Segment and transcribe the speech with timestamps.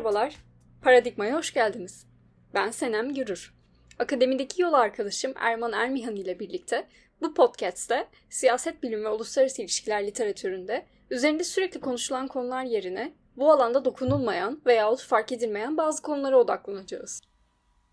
[0.00, 0.34] Merhabalar.
[0.82, 2.06] Paradigma'ya hoş geldiniz.
[2.54, 3.54] Ben Senem Gürür.
[3.98, 6.86] Akademideki yol arkadaşım Erman Ermihan ile birlikte
[7.22, 13.84] bu podcast'te siyaset bilimi ve uluslararası ilişkiler literatüründe üzerinde sürekli konuşulan konular yerine bu alanda
[13.84, 17.20] dokunulmayan veyahut fark edilmeyen bazı konulara odaklanacağız.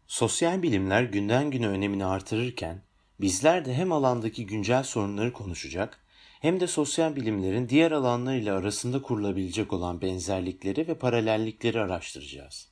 [0.08, 2.82] Sosyal bilimler günden güne önemini artırırken
[3.22, 6.00] bizler de hem alandaki güncel sorunları konuşacak
[6.48, 12.72] hem de sosyal bilimlerin diğer alanlarıyla arasında kurulabilecek olan benzerlikleri ve paralellikleri araştıracağız.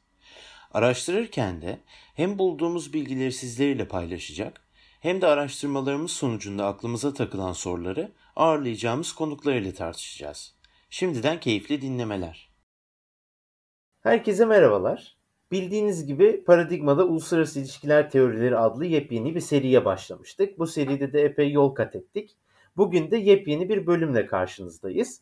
[0.71, 1.79] Araştırırken de
[2.13, 4.61] hem bulduğumuz bilgileri sizlerle paylaşacak
[4.99, 10.55] hem de araştırmalarımız sonucunda aklımıza takılan soruları ağırlayacağımız konuklar ile tartışacağız.
[10.89, 12.49] Şimdiden keyifli dinlemeler.
[14.03, 15.17] Herkese merhabalar.
[15.51, 20.59] Bildiğiniz gibi Paradigma'da Uluslararası İlişkiler Teorileri adlı yepyeni bir seriye başlamıştık.
[20.59, 22.37] Bu seride de epey yol kat ettik.
[22.77, 25.21] Bugün de yepyeni bir bölümle karşınızdayız.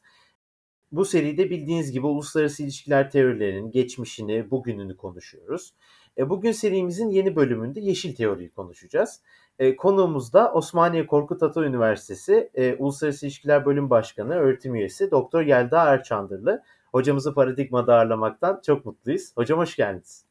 [0.92, 5.74] Bu seride bildiğiniz gibi uluslararası ilişkiler teorilerinin geçmişini, bugününü konuşuyoruz.
[6.18, 9.22] E, bugün serimizin yeni bölümünde yeşil teoriyi konuşacağız.
[9.60, 15.42] E, konuğumuz da Osmaniye Korkut Ata Üniversitesi e, Uluslararası İlişkiler Bölüm Başkanı, öğretim üyesi Doktor
[15.42, 16.64] Yelda Erçandırlı.
[16.92, 19.32] Hocamızı Paradigma'da ağırlamaktan çok mutluyuz.
[19.38, 20.26] Hocam hoş geldiniz.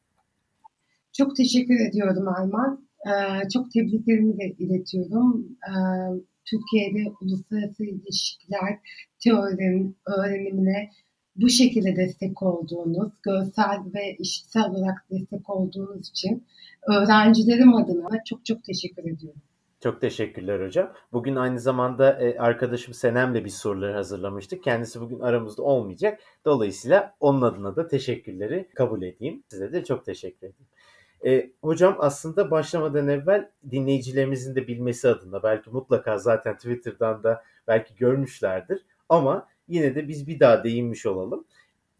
[1.13, 2.87] Çok teşekkür ediyorum Arman.
[3.07, 5.45] Ee, çok tebriklerimi de iletiyorum.
[5.67, 8.79] Ee, Türkiye'de uluslararası ilişkiler
[9.23, 10.89] teorinin öğrenimine
[11.35, 16.43] bu şekilde destek olduğunuz, görsel ve işitsel olarak destek olduğunuz için
[16.87, 19.41] öğrencilerim adına çok çok teşekkür ediyorum.
[19.83, 20.93] Çok teşekkürler hocam.
[21.13, 24.63] Bugün aynı zamanda e, arkadaşım Senem'le bir soruları hazırlamıştık.
[24.63, 26.19] Kendisi bugün aramızda olmayacak.
[26.45, 29.43] Dolayısıyla onun adına da teşekkürleri kabul edeyim.
[29.47, 30.67] Size de çok teşekkür edeyim.
[31.25, 37.95] E, hocam aslında başlamadan evvel dinleyicilerimizin de bilmesi adına belki mutlaka zaten Twitter'dan da belki
[37.95, 41.45] görmüşlerdir ama yine de biz bir daha değinmiş olalım.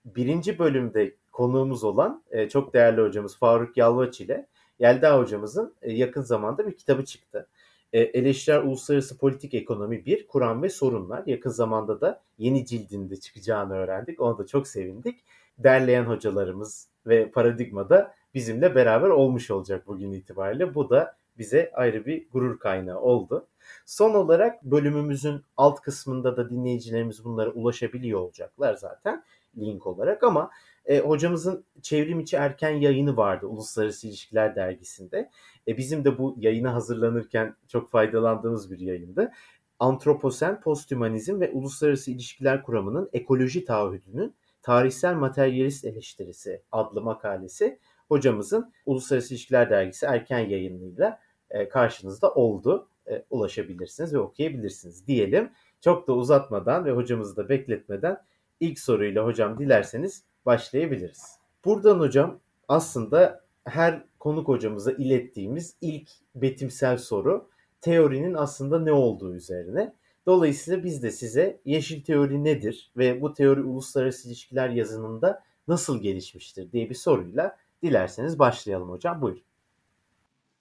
[0.05, 4.47] Birinci bölümde konuğumuz olan e, çok değerli hocamız Faruk Yalvaç ile
[4.79, 7.47] Yelda hocamızın e, yakın zamanda bir kitabı çıktı.
[7.93, 11.23] E, Eleştirel Uluslararası Politik Ekonomi 1, Kuram ve Sorunlar.
[11.25, 14.21] Yakın zamanda da yeni cildinde çıkacağını öğrendik.
[14.21, 15.23] Ona da çok sevindik.
[15.57, 20.75] Derleyen hocalarımız ve Paradigma'da bizimle beraber olmuş olacak bugün itibariyle.
[20.75, 23.47] Bu da bize ayrı bir gurur kaynağı oldu.
[23.85, 29.23] Son olarak bölümümüzün alt kısmında da dinleyicilerimiz bunlara ulaşabiliyor olacaklar zaten
[29.57, 30.51] link olarak ama
[30.85, 35.29] e, hocamızın çevrim içi erken yayını vardı Uluslararası İlişkiler Dergisi'nde.
[35.67, 39.31] E, bizim de bu yayına hazırlanırken çok faydalandığımız bir yayındı.
[39.79, 49.33] Antroposen, Posthumanizm ve Uluslararası İlişkiler Kuramı'nın ekoloji taahhüdünün tarihsel materyalist eleştirisi adlı makalesi hocamızın Uluslararası
[49.33, 51.19] İlişkiler Dergisi erken yayınıyla
[51.49, 52.87] e, karşınızda oldu.
[53.07, 55.51] E, ulaşabilirsiniz ve okuyabilirsiniz diyelim.
[55.81, 58.17] Çok da uzatmadan ve hocamızı da bekletmeden
[58.59, 61.39] ilk soruyla hocam dilerseniz başlayabiliriz.
[61.65, 67.49] Buradan hocam aslında her konuk hocamıza ilettiğimiz ilk betimsel soru
[67.81, 69.93] teorinin aslında ne olduğu üzerine.
[70.25, 76.71] Dolayısıyla biz de size yeşil teori nedir ve bu teori uluslararası ilişkiler yazınında nasıl gelişmiştir
[76.71, 79.21] diye bir soruyla dilerseniz başlayalım hocam.
[79.21, 79.43] Buyurun.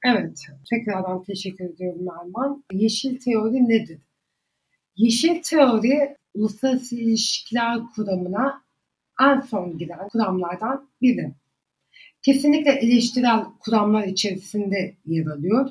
[0.04, 2.64] Evet, tekrardan teşekkür ediyorum Erman.
[2.72, 4.00] Yeşil teori nedir?
[4.96, 8.62] Yeşil teori uluslararası ilişkiler kuramına
[9.20, 11.34] en son giren kuramlardan biri.
[12.22, 15.70] Kesinlikle eleştirel kuramlar içerisinde yer alıyor.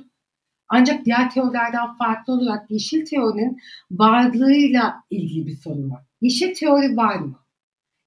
[0.67, 6.03] Ancak diğer teorilerden farklı olarak yeşil teorinin varlığıyla ilgili bir sorun var.
[6.21, 7.39] Yeşil teori var mı?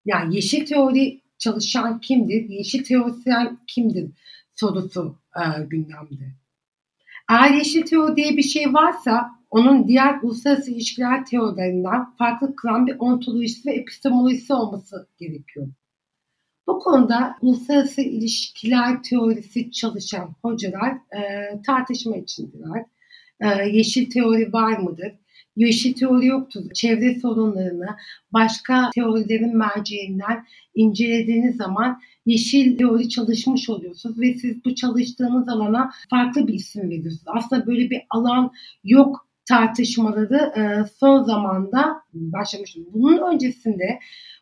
[0.04, 2.48] Yani yeşil teori çalışan kimdir?
[2.48, 4.10] Yeşil teorisyen kimdir?
[4.54, 6.34] sorusu e, gündemde.
[7.30, 12.96] Eğer yeşil teori diye bir şey varsa onun diğer uluslararası ilişkiler teorilerinden farklı kılan bir
[12.98, 15.68] ontolojisi ve epistemolojisi olması gerekiyor.
[16.66, 22.84] Bu konuda uluslararası ilişkiler teorisi çalışan hocalar e, tartışma içindeler.
[23.40, 25.12] E, yeşil teori var mıdır?
[25.56, 26.70] Yeşil teori yoktur.
[26.74, 27.86] Çevre sorunlarını
[28.32, 36.48] başka teorilerin merceğinden incelediğiniz zaman yeşil teori çalışmış oluyorsunuz ve siz bu çalıştığınız alana farklı
[36.48, 37.24] bir isim veriyorsunuz.
[37.26, 38.52] Aslında böyle bir alan
[38.84, 42.76] yok tartışmaları e, son zamanda başlamış.
[42.92, 43.98] Bunun öncesinde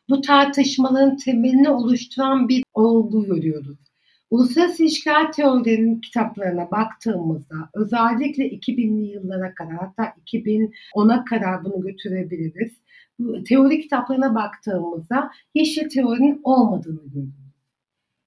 [0.09, 3.79] bu tartışmaların temelini oluşturan bir olgu görüyoruz.
[4.33, 12.73] Uluslararası ilişkiler teorilerinin kitaplarına baktığımızda özellikle 2000'li yıllara kadar hatta 2010'a kadar bunu götürebiliriz.
[13.49, 17.35] Teori kitaplarına baktığımızda yeşil teorinin olmadığını görüyoruz.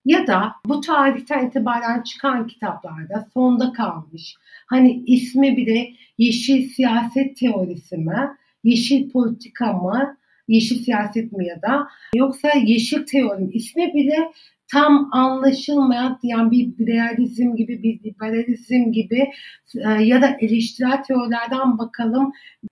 [0.06, 4.36] Ya da bu tarihten itibaren çıkan kitaplarda sonda kalmış.
[4.68, 5.88] Hani ismi bile
[6.18, 8.30] yeşil siyaset teorisi mi,
[8.64, 10.18] yeşil politika mı,
[10.48, 13.52] Yeşil siyaset mi ya da yoksa yeşil teori mi?
[13.54, 14.32] İsmi bile
[14.72, 19.32] tam anlaşılmayan yani bir realizm gibi bir liberalizm gibi
[19.76, 22.32] e, ya da eleştirel teorilerden bakalım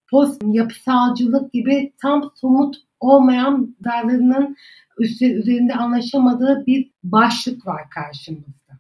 [0.10, 4.56] post yapısalcılık gibi tam somut olmayan dallarının
[5.00, 8.74] üzerinde anlaşamadığı bir başlık var karşımızda.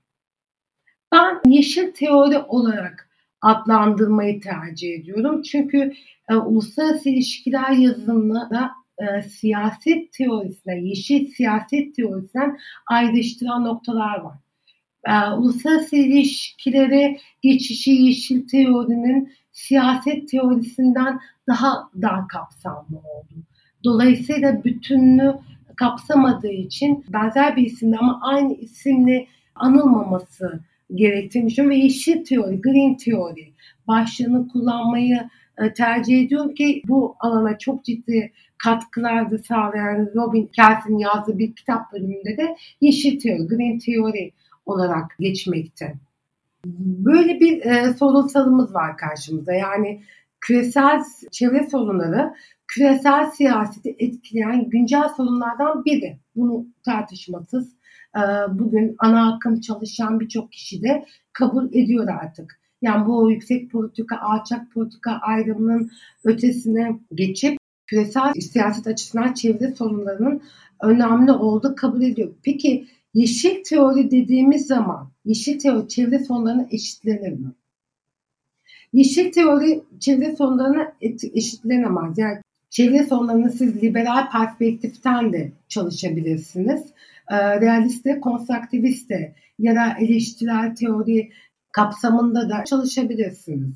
[1.12, 3.09] Ben yeşil teori olarak
[3.42, 5.42] adlandırmayı tercih ediyorum.
[5.42, 5.94] Çünkü
[6.30, 14.38] e, uluslararası ilişkiler yazımında e, siyaset teorisine, yeşil siyaset teorisinden ayrıştıran noktalar var.
[15.07, 23.34] E, uluslararası ilişkileri geçişi yeşil teorinin siyaset teorisinden daha daha kapsamlı oldu.
[23.84, 25.36] Dolayısıyla bütünlüğü
[25.75, 30.60] kapsamadığı için benzer bir isimle ama aynı isimle anılmaması
[30.95, 33.54] gerektiğini düşünüyorum ve yeşil teori, green teori
[33.88, 38.31] başlığını kullanmayı e, tercih ediyorum ki bu alana çok ciddi
[38.63, 44.31] katkılar da sağlayan Robin Kelsey'in yazdığı bir kitap bölümünde de yeşil teori, green teori
[44.65, 45.94] olarak geçmekte.
[47.06, 49.54] Böyle bir e, sorunsalımız var karşımızda.
[49.54, 50.01] Yani
[50.42, 51.01] küresel
[51.31, 52.33] çevre sorunları
[52.68, 56.18] küresel siyaseti etkileyen güncel sorunlardan biri.
[56.36, 57.75] Bunu tartışmasız
[58.16, 58.21] e,
[58.59, 62.59] bugün ana akım çalışan birçok kişi de kabul ediyor artık.
[62.81, 65.92] Yani bu yüksek politika, alçak politika ayrımının
[66.24, 70.41] ötesine geçip küresel siyaset açısından çevre sorunlarının
[70.81, 72.33] önemli olduğu kabul ediyor.
[72.44, 77.51] Peki yeşil teori dediğimiz zaman yeşil teori çevre sorunlarına eşitlenir mi?
[78.94, 80.94] Yeşil teori çevre sorunlarına
[81.33, 82.18] eşitlenemez.
[82.18, 86.81] Yani çevre sorunlarını siz liberal perspektiften de çalışabilirsiniz.
[87.30, 91.30] E, realist de, konstruktivist de ya da eleştirel teori
[91.71, 93.74] kapsamında da çalışabilirsiniz.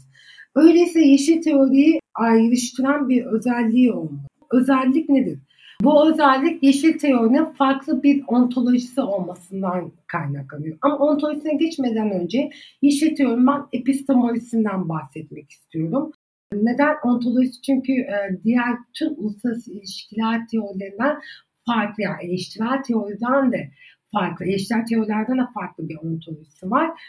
[0.56, 4.28] Öyleyse yeşil teoriyi ayrıştıran bir özelliği olmalı.
[4.52, 5.40] Özellik nedir?
[5.82, 10.78] Bu özellik yeşil teorinin farklı bir ontolojisi olmasından kaynaklanıyor.
[10.82, 12.50] Ama ontolojisine geçmeden önce
[12.82, 16.12] yeşil teorinin ben epistemolojisinden bahsetmek istiyorum.
[16.54, 17.62] Neden ontolojisi?
[17.62, 21.20] Çünkü e, diğer tüm uluslararası ilişkiler teorilerinden
[21.66, 23.72] farklı yani eleştirel teoriden de
[24.12, 27.02] farklı, eleştirel teorilerden de farklı bir ontolojisi var.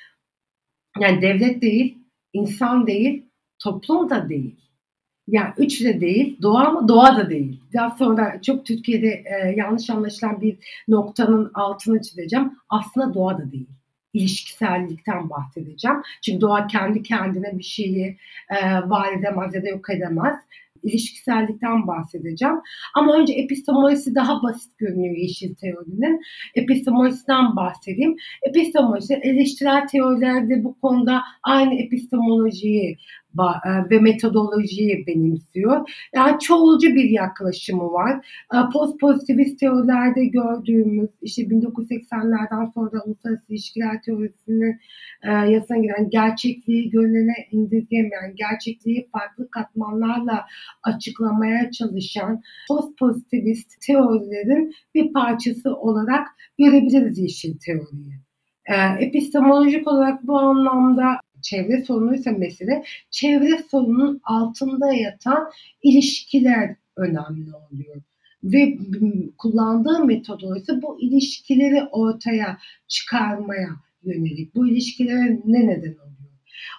[1.00, 1.98] Yani devlet değil,
[2.32, 3.26] insan değil,
[3.58, 4.67] toplum da değil.
[5.28, 6.88] Yani üç de değil, doğa mı?
[6.88, 7.60] Doğa da değil.
[7.74, 10.56] Daha sonra çok Türkiye'de e, yanlış anlaşılan bir
[10.88, 12.52] noktanın altını çizeceğim.
[12.68, 13.68] Aslında doğa da değil.
[14.12, 15.96] İlişkisellikten bahsedeceğim.
[16.22, 18.16] Çünkü doğa kendi kendine bir şeyi
[18.50, 20.34] e, var edemez ya da yok edemez
[20.82, 22.56] ilişkisellikten bahsedeceğim.
[22.94, 26.20] Ama önce epistemolojisi daha basit görünüyor yeşil teorinin.
[26.54, 28.16] Epistemolojisinden bahsedeyim.
[28.42, 32.98] Epistemoloji eleştirel teorilerde bu konuda aynı epistemolojiyi
[33.90, 35.90] ve metodolojiyi benimsiyor.
[36.14, 38.26] Yani çoğulcu bir yaklaşımı var.
[38.54, 44.80] E, post pozitivist teorilerde gördüğümüz işte 1980'lerden sonra uluslararası ilişkiler teorisinin
[45.22, 50.46] e, yasına giren gerçekliği görünene indirgemeyen, gerçekliği farklı katmanlarla
[50.82, 58.12] açıklamaya çalışan post pozitivist teorilerin bir parçası olarak görebiliriz yeşil teoriyi.
[58.98, 65.50] Epistemolojik olarak bu anlamda çevre sorunu ise mesele çevre sorunun altında yatan
[65.82, 68.02] ilişkiler önemli oluyor.
[68.44, 68.78] Ve
[69.38, 73.68] kullandığı metodoloji bu ilişkileri ortaya çıkarmaya
[74.02, 74.54] yönelik.
[74.54, 76.08] Bu ilişkilere ne neden oluyor?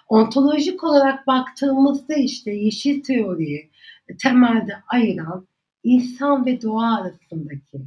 [0.08, 3.70] Ontolojik olarak baktığımızda işte yeşil teoriyi
[4.18, 5.46] temelde ayıran
[5.84, 7.78] insan ve doğa arasındaki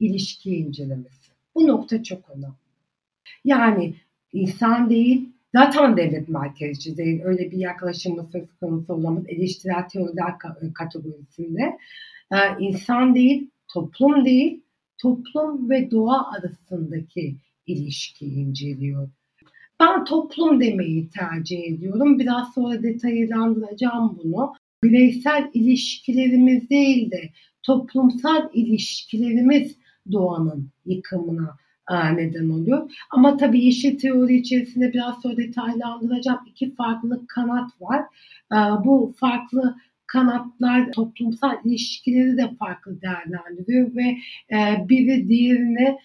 [0.00, 1.30] ilişki incelemesi.
[1.54, 2.54] Bu nokta çok önemli.
[3.44, 3.94] Yani
[4.32, 7.20] insan değil, zaten devlet merkezci değil.
[7.24, 9.24] Öyle bir yaklaşımı söz konusu olamaz.
[9.28, 10.34] Eleştirel teoriler
[10.74, 11.78] kategorisinde.
[12.32, 14.62] Ee, insan değil, toplum değil,
[15.02, 19.08] toplum ve doğa arasındaki ilişki inceliyor.
[19.80, 22.18] Ben toplum demeyi tercih ediyorum.
[22.18, 24.54] Biraz sonra detaylandıracağım bunu.
[24.84, 27.30] Bireysel ilişkilerimiz değil de
[27.62, 29.76] toplumsal ilişkilerimiz
[30.12, 31.56] doğanın yıkımına
[31.90, 32.90] neden oluyor.
[33.10, 38.02] Ama tabii yeşil teori içerisinde biraz sonra detaylandıracağım iki farklı kanat var.
[38.84, 44.16] Bu farklı kanatlar toplumsal ilişkileri de farklı değerlendiriyor ve
[44.88, 45.96] biri diğerini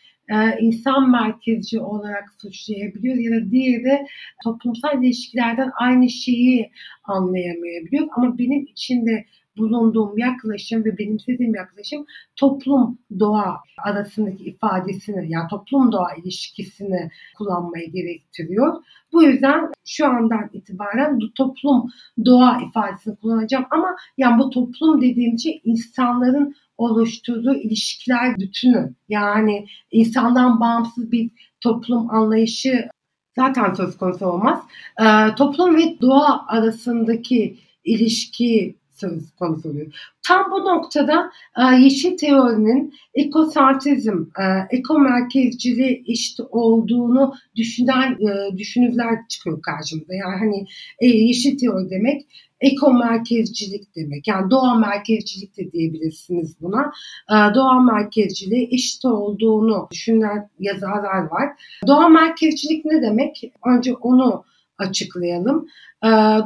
[0.60, 4.08] insan merkezci olarak suçlayabiliyor ya da diğeri
[4.44, 6.72] toplumsal ilişkilerden aynı şeyi
[7.04, 8.08] anlayamayabiliyor.
[8.16, 9.26] Ama benim için de
[9.58, 18.84] bulunduğum yaklaşım ve benimsediğim yaklaşım toplum doğa arasındaki ifadesini yani toplum doğa ilişkisini kullanmayı gerektiriyor.
[19.14, 21.92] Bu yüzden şu andan itibaren toplum
[22.26, 28.94] doğa ifadesini kullanacağım ama yani bu toplum dediğim şey insanların oluşturduğu ilişkiler bütünü.
[29.10, 31.32] Yani insandan bağımsız bir
[31.62, 32.90] toplum anlayışı
[33.36, 34.60] zaten söz konusu olmaz.
[35.02, 38.76] Ee, toplum ve doğa arasındaki ilişki
[39.40, 40.16] konusu oluyor.
[40.22, 49.62] Tam bu noktada e, yeşil teorinin ekosantezm, e, ekomerkezciliği eşit olduğunu düşünen e, düşünürler çıkıyor
[49.62, 50.14] karşımıza.
[50.14, 50.66] Yani hani
[51.02, 52.26] yeşil teori demek
[52.62, 54.28] eko merkezcilik demek.
[54.28, 56.92] Yani doğa merkezcilik de diyebilirsiniz buna.
[57.56, 61.50] Doğa merkezciliği eşit olduğunu düşünen yazarlar var.
[61.88, 63.52] Doğa merkezcilik ne demek?
[63.66, 64.44] Önce onu
[64.78, 65.68] açıklayalım.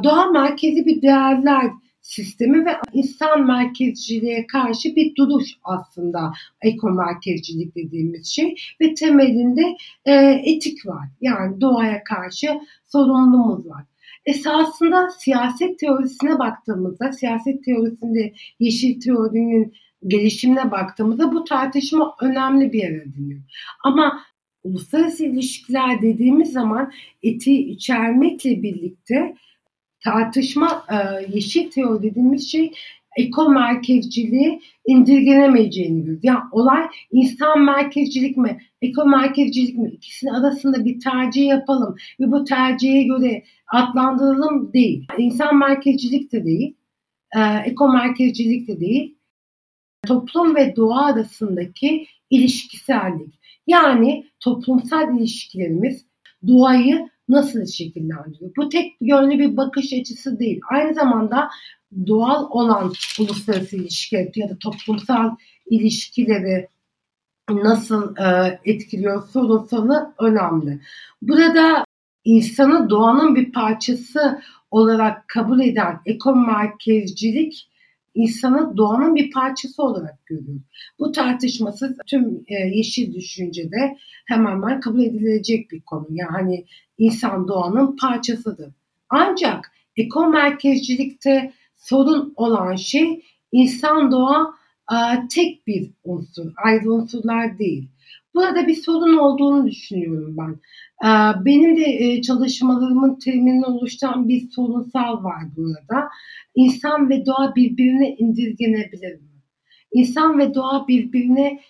[0.04, 1.70] Doğa merkezi bir değerler
[2.02, 10.14] sistemi ve insan merkezciliğe karşı bir duruş aslında eko merkezcilik dediğimiz şey ve temelinde e,
[10.44, 11.08] etik var.
[11.20, 12.48] Yani doğaya karşı
[12.86, 13.84] sorumluluğumuz var.
[14.26, 19.74] Esasında siyaset teorisine baktığımızda, siyaset teorisinde yeşil teorinin
[20.06, 23.40] gelişimine baktığımızda bu tartışma önemli bir yer ediniyor.
[23.84, 24.20] Ama
[24.64, 26.92] uluslararası ilişkiler dediğimiz zaman
[27.22, 29.34] etiği içermekle birlikte
[30.04, 30.96] tartışma e,
[31.34, 32.72] yeşil teori dediğimiz şey
[33.16, 36.24] eko merkezciliği indirgenemeyeceğini görüyoruz.
[36.24, 42.44] Yani olay insan merkezcilik mi, eko merkezcilik mi ikisinin arasında bir tercih yapalım ve bu
[42.44, 45.06] tercihe göre adlandıralım değil.
[45.18, 46.76] İnsan merkezcilik de değil,
[47.36, 49.16] e, eko merkezcilik de değil.
[50.06, 53.40] Toplum ve doğa arasındaki ilişkisellik.
[53.66, 56.06] Yani toplumsal ilişkilerimiz
[56.46, 58.50] doğayı nasıl şekillendiriyor?
[58.56, 60.60] Bu tek yönlü bir bakış açısı değil.
[60.70, 61.50] Aynı zamanda
[62.06, 65.36] doğal olan uluslararası ilişkiler ya da toplumsal
[65.70, 66.68] ilişkileri
[67.50, 70.80] nasıl e, etkiliyor sorunsalı önemli.
[71.22, 71.84] Burada
[72.24, 77.69] insanı doğanın bir parçası olarak kabul eden ekomerkezcilik
[78.14, 80.60] insanı doğanın bir parçası olarak görüyor.
[80.98, 86.06] Bu tartışmasız tüm e, yeşil düşüncede hemen hemen kabul edilecek bir konu.
[86.10, 86.64] Yani
[86.98, 88.72] insan doğanın parçasıdır.
[89.10, 94.54] Ancak eko merkezcilikte sorun olan şey insan doğa
[94.92, 94.96] e,
[95.34, 97.88] tek bir unsur, ayrı unsurlar değil.
[98.34, 100.56] Burada bir sorun olduğunu düşünüyorum ben.
[101.04, 101.08] E,
[101.44, 106.08] benim de e, çalışmalarımın temelini oluşturan bir sorunsal var burada.
[106.54, 109.28] İnsan ve doğa birbirine indirgenebilir mi?
[109.92, 111.60] İnsan ve doğa birbirine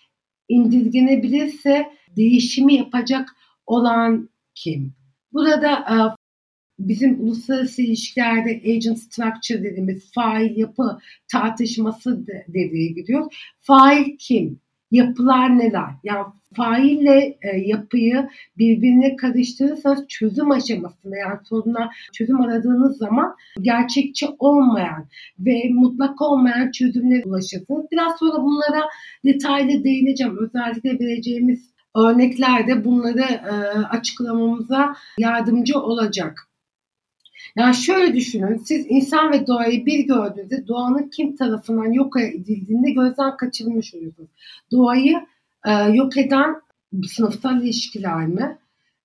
[0.48, 3.28] indirgenebilirse değişimi yapacak
[3.66, 4.94] olan kim?
[5.32, 5.96] Burada e,
[6.78, 10.98] bizim uluslararası ilişkilerde agent structure dediğimiz fail yapı
[11.32, 13.34] tartışması devreye giriyor.
[13.58, 14.60] Fail kim?
[14.90, 15.90] Yapılar neler?
[16.04, 18.28] Yani faille e, yapıyı
[18.58, 25.06] birbirine karıştırırsanız çözüm aşamasında yani soruna çözüm aradığınız zaman gerçekçi olmayan
[25.38, 27.86] ve mutlak olmayan çözümlere ulaşırsınız.
[27.92, 28.82] Biraz sonra bunlara
[29.24, 30.38] detaylı değineceğim.
[30.38, 33.52] Özellikle vereceğimiz örnekler de bunları e,
[33.90, 36.49] açıklamamıza yardımcı olacak.
[37.56, 43.36] Yani şöyle düşünün, siz insan ve doğayı bir gördüğünüzde doğanın kim tarafından yok edildiğinde gözden
[43.36, 44.30] kaçırılmış oluyorsunuz.
[44.72, 45.16] Doğayı
[45.66, 46.56] e, yok eden
[47.06, 48.58] sınıfsal ilişkiler mi?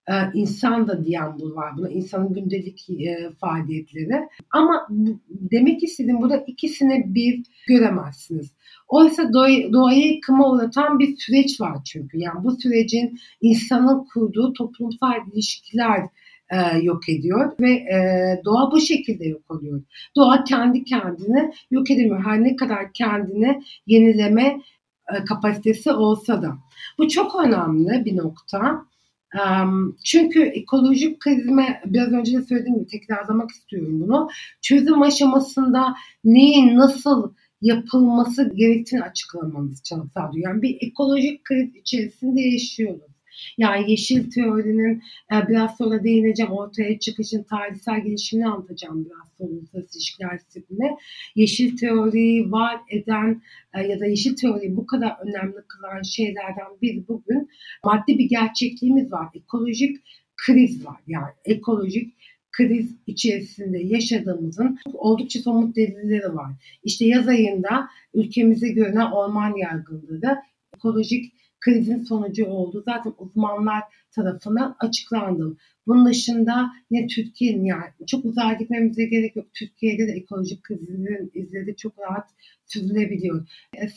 [0.10, 1.78] Ee, insan da diyen bu var.
[1.78, 4.30] Buna insanın gündelik e, faaliyetleri.
[4.52, 8.52] Ama bu, demek istediğim burada ikisini bir göremezsiniz.
[8.88, 12.18] Oysa doğayı, doğayı yıkıma uğratan bir süreç var çünkü.
[12.18, 16.02] Yani bu sürecin insanın kurduğu toplumsal ilişkiler
[16.50, 17.98] e, yok ediyor ve e,
[18.46, 19.82] doğa bu şekilde yok oluyor.
[20.16, 22.25] Doğa kendi kendini yok edemiyor.
[22.25, 24.62] Her ne kadar kendini yenileme
[25.14, 26.58] e, kapasitesi olsa da.
[26.98, 28.86] Bu çok önemli bir nokta.
[30.04, 34.30] Çünkü ekolojik krizme biraz önce de söylediğim gibi tekrarlamak istiyorum bunu.
[34.62, 39.82] Çözüm aşamasında neyin nasıl yapılması gerektiğini açıklamamız
[40.14, 40.50] sağlıyor.
[40.50, 43.14] Yani bir ekolojik kriz içerisinde yaşıyoruz.
[43.58, 49.98] Yani yeşil teorinin e, biraz sonra değineceğim ortaya çıkışın tarihsel gelişimini anlatacağım biraz sonra uluslararası
[49.98, 50.40] ilişkiler.
[51.36, 53.42] Yeşil teoriyi var eden
[53.74, 57.50] e, ya da yeşil teoriyi bu kadar önemli kılan şeylerden biri bugün
[57.84, 59.28] maddi bir gerçekliğimiz var.
[59.36, 59.98] Ekolojik
[60.46, 60.98] kriz var.
[61.08, 62.14] Yani ekolojik
[62.52, 66.52] kriz içerisinde yaşadığımızın oldukça somut delilleri var.
[66.84, 70.22] İşte yaz ayında ülkemize görünen orman yargınlığı
[70.75, 71.34] ekolojik
[71.65, 72.84] krizin sonucu oldu.
[72.86, 75.57] Zaten uzmanlar tarafından açıklandı.
[75.88, 79.53] Bunun dışında yine Türkiye'nin yani çok uzağa gitmemize gerek yok.
[79.53, 82.29] Türkiye'de de ekolojik krizlerin izleri çok rahat
[82.65, 83.48] sürülebiliyor.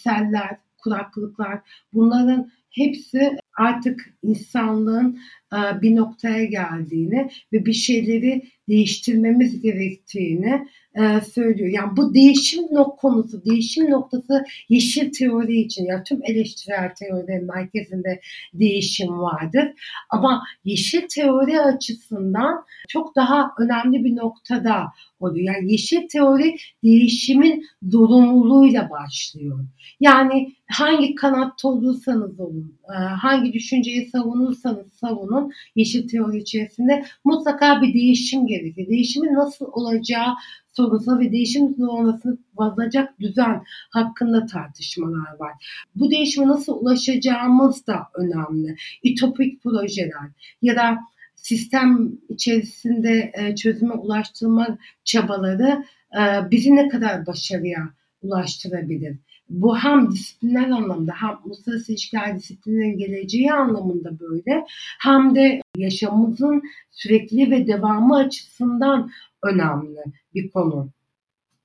[0.05, 1.61] Seller, kuraklıklar
[1.93, 5.19] bunların hepsi artık insanlığın
[5.53, 11.71] bir noktaya geldiğini ve bir şeyleri değiştirmemiz gerektiğini e, söylüyor.
[11.71, 18.21] Yani bu değişim nok konusu, değişim noktası yeşil teori için ya tüm eleştirel teorilerin merkezinde
[18.55, 19.73] değişim vardır.
[20.11, 24.87] Ama yeşil teori açısından çok daha önemli bir noktada
[25.21, 25.55] oluyor.
[25.55, 29.59] Yani yeşil teori değişimin zorunluluğuyla başlıyor.
[30.01, 35.38] Yani hangi kanatta olursanız olun, e, hangi düşünceyi savunursanız savunun
[35.77, 38.89] yeşil teori içerisinde mutlaka bir değişim gerekir.
[38.89, 40.35] Değişimin nasıl olacağı
[40.73, 45.53] sorusuna ve değişim sonrasını vazılacak düzen hakkında tartışmalar var.
[45.95, 48.77] Bu değişime nasıl ulaşacağımız da önemli.
[49.03, 50.31] İtopik projeler
[50.63, 50.99] ya da
[51.35, 55.85] sistem içerisinde e, çözüme ulaştırma çabaları
[56.19, 57.89] e, bizi ne kadar başarıya
[58.23, 59.17] ulaştırabilir?
[59.51, 64.65] Bu hem disiplinler anlamda hem uluslararası ilişkiler disiplinlerin geleceği anlamında böyle
[65.01, 69.11] hem de yaşamımızın sürekli ve devamı açısından
[69.43, 70.01] önemli
[70.35, 70.89] bir konu.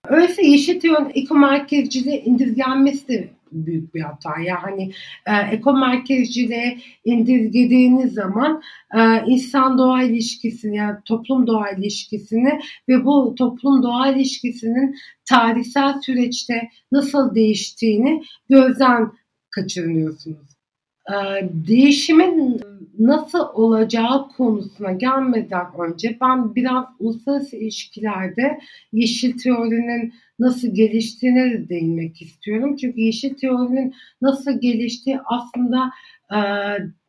[0.08, 4.39] Öyleyse yeşil yön ekomerkezciliğe indirgenmesi de büyük bir hata.
[4.39, 4.91] Yani
[5.25, 8.62] e, ekomerkezciliğe indirgediğiniz zaman
[8.95, 14.95] e, insan doğa ilişkisini yani toplum doğa ilişkisini ve bu toplum doğa ilişkisinin
[15.29, 19.12] tarihsel süreçte nasıl değiştiğini gözden
[19.50, 20.53] kaçırıyorsunuz.
[21.10, 21.15] E,
[21.67, 22.62] değişimin
[23.00, 28.60] nasıl olacağı konusuna gelmeden önce ben biraz uluslararası ilişkilerde
[28.94, 32.75] yeşil teorinin nasıl geliştiğine de değinmek istiyorum.
[32.75, 35.92] Çünkü yeşil teorinin nasıl geliştiği aslında
[36.32, 36.38] e,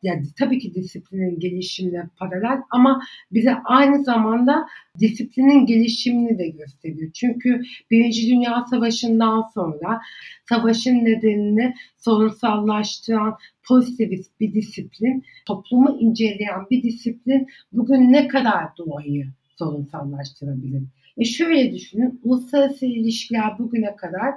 [0.02, 3.02] yani tabii ki disiplinin gelişimine paralel ama
[3.33, 4.66] bize aynı zamanda
[5.00, 7.11] disiplinin gelişimini de gösteriyor.
[7.14, 10.00] Çünkü Birinci Dünya Savaşı'ndan sonra
[10.49, 13.37] savaşın nedenini sorunsallaştıran
[13.69, 15.25] pozitivist bir disiplin,
[15.64, 19.26] toplumu inceleyen bir disiplin bugün ne kadar doğayı
[19.58, 20.82] sorunsallaştırabilir?
[21.18, 24.34] E şöyle düşünün, uluslararası ilişkiler bugüne kadar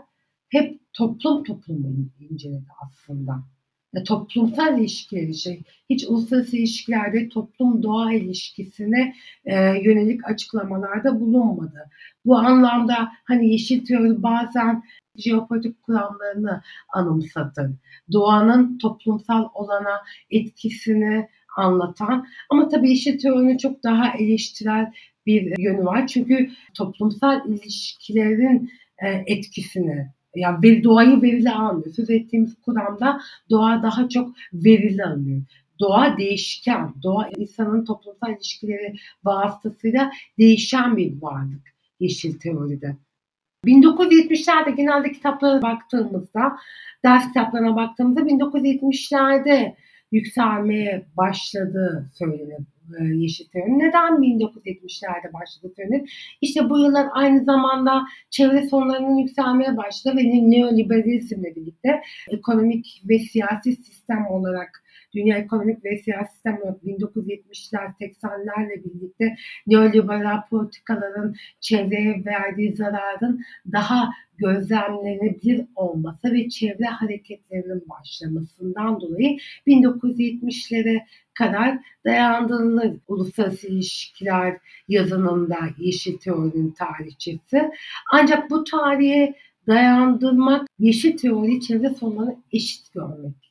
[0.50, 3.44] hep toplum toplumu inceledi aslında.
[3.98, 11.90] Ya, toplumsal ilişkiler şey, hiç uluslararası ilişkilerde toplum doğa ilişkisine e, yönelik açıklamalarda bulunmadı.
[12.26, 14.84] Bu anlamda hani yeşil teori bazen
[15.16, 16.62] jeopolitik kuramlarını
[16.94, 17.72] anımsatır.
[18.12, 24.94] Doğanın toplumsal olana etkisini anlatan ama tabii yeşil teorinin çok daha eleştirel
[25.26, 26.08] bir yönü var.
[26.08, 31.94] Çünkü toplumsal ilişkilerin e, etkisini yani doğayı verili almıyor.
[31.94, 35.42] Söz ettiğimiz kuramda doğa daha çok verili alıyor.
[35.80, 41.62] Doğa değişken, doğa insanın toplumsal ilişkileri vasıtasıyla değişen bir varlık
[42.00, 42.96] yeşil teoride.
[43.66, 46.58] 1970'lerde genelde kitaplara baktığımızda,
[47.06, 49.76] ders kitaplarına baktığımızda 1970'lerde
[50.12, 52.66] yükselmeye başladığı söylenir
[53.00, 53.80] e, yeşil teori.
[53.80, 56.36] Neden 1970'lerde başladı söylenir?
[56.42, 63.76] İşte bu yıllar aynı zamanda çevre sorunlarının yükselmeye başladı ve neoliberalizmle birlikte ekonomik ve siyasi
[63.76, 64.84] sistem olarak
[65.16, 69.36] Dünya Ekonomik ve Siyasi Sistemi 1970'ler 80'lerle birlikte
[69.68, 73.42] neoliberal politikaların çevreye verdiği zararın
[73.72, 81.02] daha gözlemlenebilir olması ve çevre hareketlerinin başlamasından dolayı 1970'lere
[81.34, 87.72] kadar dayandırılır uluslararası ilişkiler yazınında Yeşil Teori'nin tarihçesi.
[88.14, 89.34] Ancak bu tarihe
[89.68, 93.47] dayandırmak Yeşil Teori çevre sorunlarını eşit görmek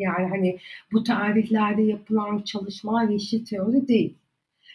[0.00, 0.58] yani hani
[0.92, 4.14] bu tarihlerde yapılan çalışmalar yeşil teori değil.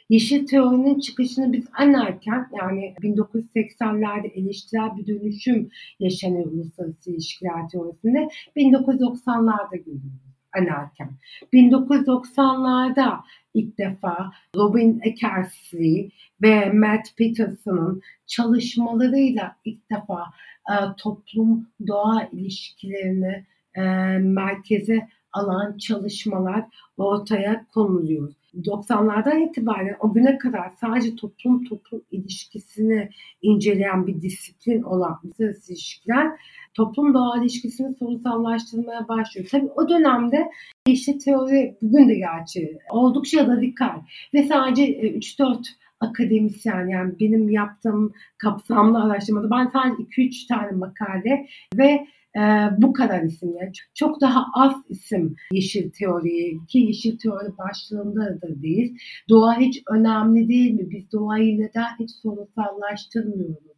[0.10, 8.30] Yeşil teorinin çıkışını biz en erken yani 1980'lerde eleştirel bir dönüşüm yaşanıyor uluslararası ilişkiler teorisinde
[8.56, 11.10] 1990'larda görüyoruz en erken.
[11.54, 13.20] 1990'larda
[13.54, 16.12] ilk defa Robin Eckersley
[16.42, 20.24] ve Matt Peterson'ın çalışmalarıyla ilk defa
[20.70, 23.82] e, toplum doğa ilişkilerini e,
[24.18, 26.66] merkeze alan çalışmalar
[26.98, 28.34] ortaya konuluyor.
[28.64, 33.10] 90'lardan itibaren o güne kadar sadece toplum toplum ilişkisini
[33.42, 36.32] inceleyen bir disiplin olan uluslararası ilişkiler
[36.74, 39.48] toplum doğa ilişkisini sorunsallaştırmaya başlıyor.
[39.52, 40.50] Tabii o dönemde
[40.88, 44.02] işte teori bugün de gerçi oldukça radikal
[44.34, 45.58] ve sadece 3-4 e,
[46.00, 52.42] akademisyen yani benim yaptığım kapsamlı araştırmada ben sadece 2-3 tane makale ve e,
[52.78, 58.62] bu kadar isim yani çok daha az isim yeşil teoriyi ki yeşil teori başlığında da
[58.62, 58.98] değil.
[59.30, 60.92] Doğa hiç önemli değil mi?
[60.92, 63.76] Biz doğayı neden hiç sorunsallaştırmıyoruz?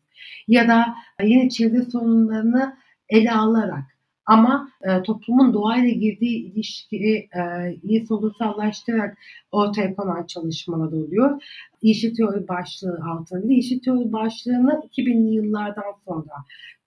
[0.48, 0.86] Ya da
[1.24, 2.78] yine çevre sorunlarını
[3.10, 9.18] ele alarak ama e, toplumun doğayla girdiği ilişkiyi e, iyi sorunsallaştırarak
[9.52, 11.44] ortaya konan çalışmalar oluyor.
[11.82, 13.54] Yeşil teori başlığı altında.
[13.54, 16.34] Yeşil teori başlığını 2000'li yıllardan sonra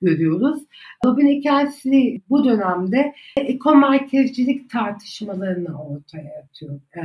[0.03, 0.63] görüyoruz.
[1.05, 6.81] Robin Ekelsi bu dönemde ekomerkezcilik tartışmalarını ortaya atıyor.
[6.97, 7.03] E,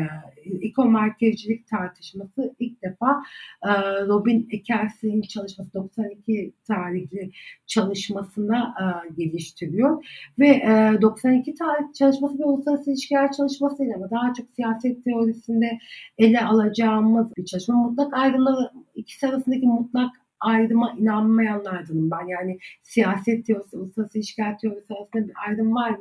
[0.62, 3.23] ekomerkezcilik tartışması ilk defa
[3.63, 3.71] e,
[4.08, 7.31] Robin Ekelsi'nin çalışması 92 tarihli
[7.65, 10.05] çalışmasına e, geliştiriyor
[10.39, 15.77] ve e, 92 tarih çalışması bir uluslararası ilişkiler çalışması değil ama daha çok siyaset teorisinde
[16.17, 17.75] ele alacağımız bir çalışma.
[17.75, 22.27] Mutlak ayrımları ikisi arasındaki mutlak ayrıma inanmayanlardanım ben.
[22.27, 25.95] Yani siyaset teorisi, uluslararası ilişkiler teorisi arasında bir ayrım var?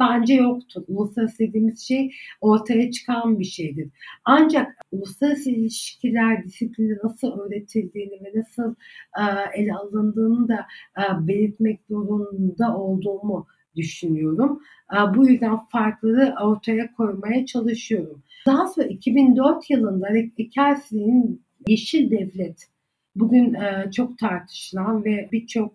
[0.00, 0.82] Bence yoktur.
[0.88, 3.90] Uluslararası dediğimiz şey ortaya çıkan bir şeydir.
[4.24, 8.74] Ancak uluslararası ilişkiler disiplini nasıl öğretildiğini ve nasıl
[9.18, 9.22] e,
[9.60, 10.66] ele alındığını da
[10.98, 14.60] e, belirtmek zorunda olduğumu düşünüyorum.
[14.92, 18.22] E, bu yüzden farkları ortaya koymaya çalışıyorum.
[18.46, 22.73] Daha sonra 2004 yılında Ekelsi'nin Yeşil Devlet
[23.16, 25.72] bugün e, çok tartışılan ve birçok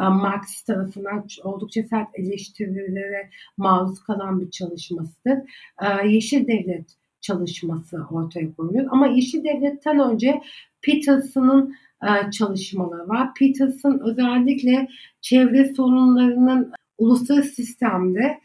[0.00, 5.38] e, Marx tarafından oldukça sert eleştirilere maruz kalan bir çalışmasıdır.
[5.82, 8.86] E, Yeşil Devlet çalışması ortaya koyuyor.
[8.90, 10.42] Ama Yeşil Devlet'ten önce
[10.82, 11.74] Peterson'ın
[12.32, 13.34] çalışmaları var.
[13.34, 14.88] Peterson özellikle
[15.20, 18.40] çevre sorunlarının uluslararası sistemde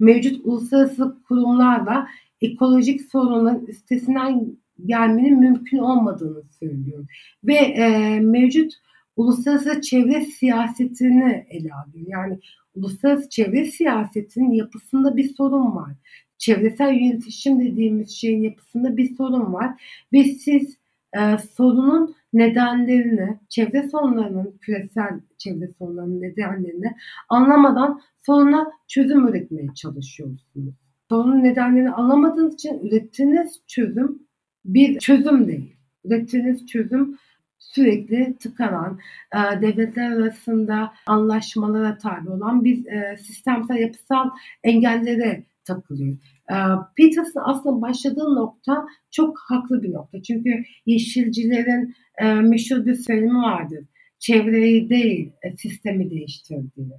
[0.00, 2.08] mevcut uluslararası kurumlarla
[2.40, 4.56] ekolojik sorunların üstesinden
[4.86, 7.06] gelmenin mümkün olmadığını söylüyor.
[7.44, 8.72] Ve e, mevcut
[9.16, 12.06] uluslararası çevre siyasetini ele alıyor.
[12.06, 12.38] Yani
[12.74, 15.92] uluslararası çevre siyasetinin yapısında bir sorun var.
[16.38, 19.82] Çevresel yönetişim dediğimiz şeyin yapısında bir sorun var.
[20.12, 20.76] Ve siz
[21.16, 26.96] e, sorunun nedenlerini, çevre sorunlarının, küresel çevre sorunlarının nedenlerini
[27.28, 30.74] anlamadan soruna çözüm üretmeye çalışıyorsunuz.
[31.08, 34.18] Sorunun nedenlerini anlamadığınız için ürettiğiniz çözüm
[34.64, 35.76] bir çözüm değil.
[36.04, 37.18] Ürettiğiniz çözüm
[37.58, 38.98] sürekli tıkanan,
[39.34, 44.30] e, devletler arasında anlaşmalara tabi olan bir e, sistemsel yapısal
[44.64, 46.16] engellere takılıyor.
[46.50, 46.56] E,
[46.96, 50.22] Peterson aslında başladığı nokta çok haklı bir nokta.
[50.22, 51.94] Çünkü yeşilcilerin
[52.42, 53.84] meşhur bir söylemi vardır.
[54.18, 56.92] Çevreyi değil, sistemi değiştirdiği.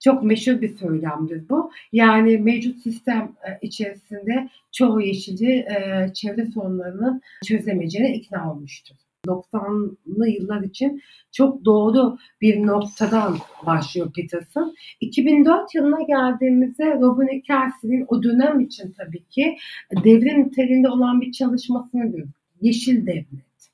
[0.00, 1.70] Çok meşhur bir söylemdir bu.
[1.92, 8.96] Yani mevcut sistem e, içerisinde çoğu yeşilci e, çevre sorunlarını çözemeyeceğine ikna olmuştur.
[9.26, 14.74] 90'lı yıllar için çok doğru bir noktadan başlıyor Peterson.
[15.00, 19.56] 2004 yılına geldiğimizde Robin Kelsey'nin o dönem için tabii ki
[20.04, 22.32] devrim niteliğinde olan bir çalışmasını görüyoruz.
[22.60, 23.70] Yeşil devlet.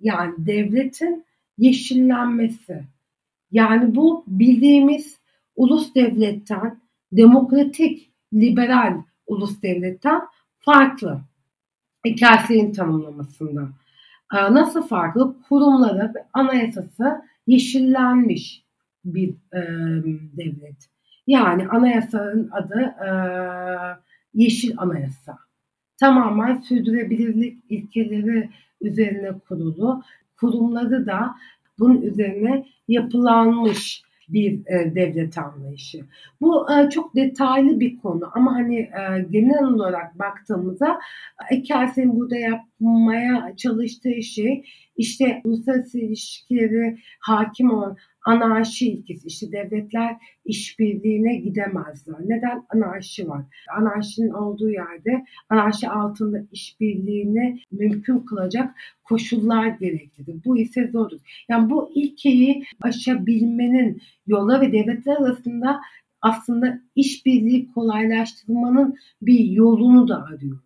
[0.00, 1.24] Yani devletin
[1.58, 2.82] yeşillenmesi.
[3.52, 5.19] Yani bu bildiğimiz
[5.56, 6.80] ulus devletten,
[7.12, 10.20] demokratik, liberal ulus devletten
[10.58, 11.20] farklı.
[12.04, 13.68] Hikayesinin tanımlamasında.
[14.34, 15.36] Ee, nasıl farklı?
[15.48, 18.64] Kurumları ve anayasası yeşillenmiş
[19.04, 19.60] bir e,
[20.36, 20.88] devlet.
[21.26, 23.08] Yani anayasanın adı e,
[24.34, 25.38] Yeşil Anayasa.
[25.96, 30.02] Tamamen sürdürülebilirlik ilkeleri üzerine kurulu.
[30.36, 31.34] Kurumları da
[31.78, 35.98] bunun üzerine yapılanmış bir e, devlet anlayışı.
[36.40, 41.00] Bu e, çok detaylı bir konu ama hani e, genel olarak baktığımızda
[41.50, 44.64] Ekelsen'in burada yapmaya çalıştığı şey
[44.96, 49.28] işte uluslararası ilişkileri hakim olan anarşi ilkesi.
[49.28, 52.16] İşte devletler işbirliğine gidemezler.
[52.24, 52.66] Neden?
[52.68, 53.44] Anarşi var.
[53.76, 60.44] Anarşinin olduğu yerde anarşi altında işbirliğini mümkün kılacak koşullar gereklidir.
[60.44, 61.18] Bu ise zordur.
[61.48, 65.80] Yani bu ilkeyi aşabilmenin yola ve devletler arasında
[66.22, 70.58] aslında işbirliği kolaylaştırmanın bir yolunu da arıyor.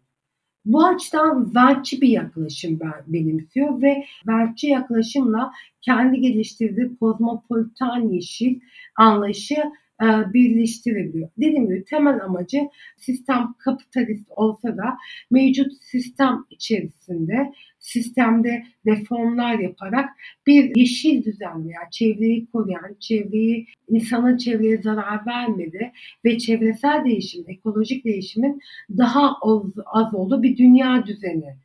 [0.64, 8.61] Bu açıdan Welch'i bir yaklaşım benimsiyor ve Welch'i yaklaşımla kendi geliştirdiği kozmopolitan yeşil
[8.96, 9.57] anlayışı
[10.02, 11.28] e, birleştirebiliyor.
[11.38, 14.96] Dediğim gibi temel amacı sistem kapitalist olsa da
[15.30, 20.11] mevcut sistem içerisinde sistemde reformlar yaparak
[20.46, 25.92] bir yeşil düzen veya çevreyi koruyan, çevreyi insanın çevreye zarar vermedi
[26.24, 28.61] ve çevresel değişim, ekolojik değişimin
[28.98, 31.57] daha az, az olduğu bir dünya düzeni,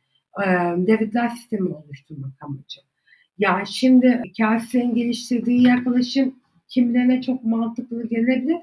[0.44, 0.46] e,
[0.86, 2.80] devletler sistemi oluşturmak amacı.
[3.38, 6.39] Yani şimdi Kelsey'in geliştirdiği yaklaşım
[6.70, 8.58] kimilerine çok mantıklı gelebilir.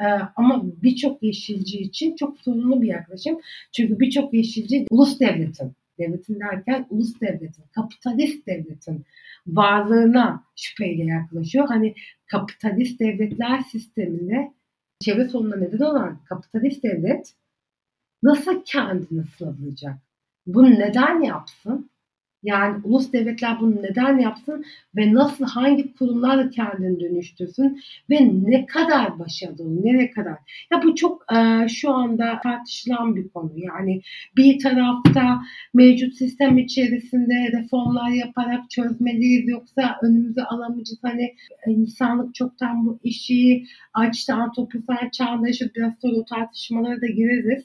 [0.00, 0.04] Ee,
[0.36, 3.40] ama birçok yeşilci için çok sorunlu bir yaklaşım.
[3.72, 9.04] Çünkü birçok yeşilci ulus devletin, devletin derken ulus devletin, kapitalist devletin
[9.46, 11.68] varlığına şüpheyle yaklaşıyor.
[11.68, 11.94] Hani
[12.26, 14.52] kapitalist devletler sisteminde
[15.00, 17.34] çevre sorununa neden olan kapitalist devlet
[18.22, 19.98] nasıl kendini sınırlayacak?
[20.46, 21.90] Bunu neden yapsın?
[22.44, 24.64] Yani ulus devletler bunu neden yapsın
[24.96, 27.80] ve nasıl hangi kurumlarla kendini dönüştürsün
[28.10, 30.36] ve ne kadar başarılı nereye kadar.
[30.72, 33.52] Ya bu çok e, şu anda tartışılan bir konu.
[33.56, 34.02] Yani
[34.36, 35.42] bir tarafta
[35.74, 40.98] mevcut sistem içerisinde reformlar yaparak çözmeliyiz yoksa önümüze alamayacağız.
[41.02, 41.34] Hani
[41.66, 45.72] insanlık çoktan bu işi açtı, antroposen çağında yaşadı.
[45.76, 47.64] Biraz sonra o tartışmalara da gireriz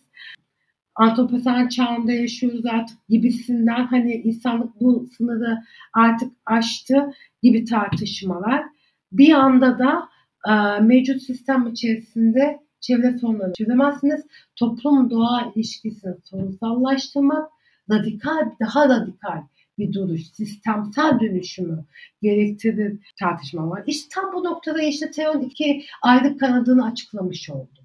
[1.00, 5.58] antroposen çağında yaşıyoruz artık gibisinden hani insanlık bu sınırı
[5.94, 8.64] artık aştı gibi tartışmalar.
[9.12, 10.10] Bir anda da
[10.50, 14.22] e, mevcut sistem içerisinde çevre sorunlarını çözemezsiniz.
[14.56, 17.50] Toplum doğa ilişkisini sorunsallaştırmak
[17.92, 19.42] radikal, daha radikal
[19.78, 21.86] bir duruş, sistemsel dönüşümü
[22.22, 23.84] gerektirir tartışma var.
[23.88, 27.80] İşte tam bu noktada işte Teon iki ayrı kanadını açıklamış oldu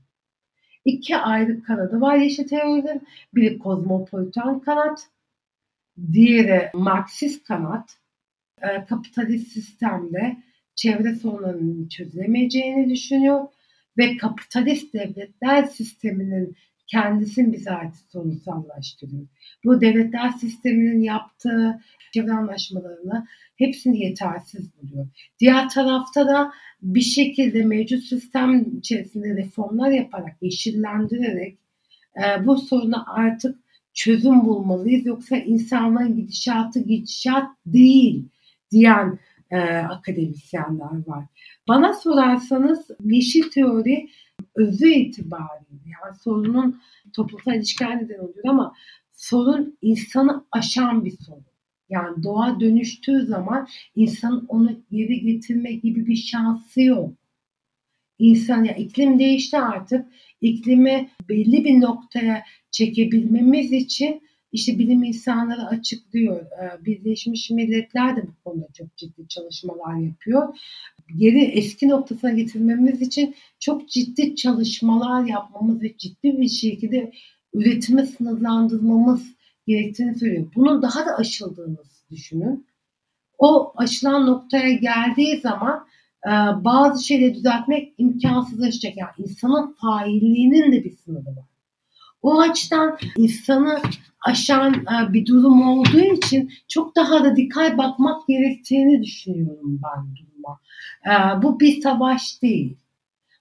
[0.84, 3.02] iki ayrı kanadı var yeşil teorinin.
[3.34, 5.08] Biri kozmopolitan kanat,
[6.12, 7.98] diğeri Marksist kanat.
[8.62, 10.36] E, kapitalist sistemde
[10.74, 13.48] çevre sorunlarının çözülemeyeceğini düşünüyor
[13.98, 19.26] ve kapitalist devletler sisteminin kendisini bize ait sorunsallaştırıyor.
[19.64, 21.80] Bu devletler sisteminin yaptığı
[22.14, 25.06] çevre anlaşmalarını hepsini yetersiz buluyor.
[25.40, 31.58] Diğer tarafta da bir şekilde mevcut sistem içerisinde reformlar yaparak, yeşillendirerek
[32.16, 33.58] e, bu soruna artık
[33.94, 35.06] çözüm bulmalıyız.
[35.06, 38.28] Yoksa insanların gidişatı gidişat değil
[38.70, 39.18] diyen
[39.50, 41.24] e, akademisyenler var.
[41.68, 44.08] Bana sorarsanız yeşil teori
[44.54, 46.80] özü itibariyle yani sorunun
[47.12, 48.74] toplumsal ilişkiler neden oluyor ama
[49.12, 51.44] sorun insanı aşan bir sorun.
[51.88, 57.14] Yani doğa dönüştüğü zaman insan onu geri getirme gibi bir şansı yok.
[58.18, 60.06] İnsan ya iklim değişti artık.
[60.40, 64.22] İklimi belli bir noktaya çekebilmemiz için
[64.54, 66.40] işte bilim insanları açıklıyor.
[66.40, 70.58] Ee, Birleşmiş Milletler de bu konuda çok ciddi çalışmalar yapıyor.
[71.16, 77.12] Geri eski noktasına getirmemiz için çok ciddi çalışmalar yapmamız ve ciddi bir şekilde
[77.54, 79.22] üretimi sınırlandırmamız
[79.66, 80.46] gerektiğini söylüyor.
[80.56, 81.78] Bunun daha da aşıldığını
[82.10, 82.66] düşünün.
[83.38, 85.86] O aşılan noktaya geldiği zaman
[86.26, 86.30] e,
[86.64, 88.96] bazı şeyleri düzeltmek imkansızlaşacak.
[88.96, 91.53] Yani insanın failliğinin de bir sınırı var.
[92.24, 93.78] O açıdan insanı
[94.20, 100.60] aşan e, bir durum olduğu için çok daha radikal bakmak gerektiğini düşünüyorum ben duruma.
[101.06, 102.76] E, bu bir savaş değil.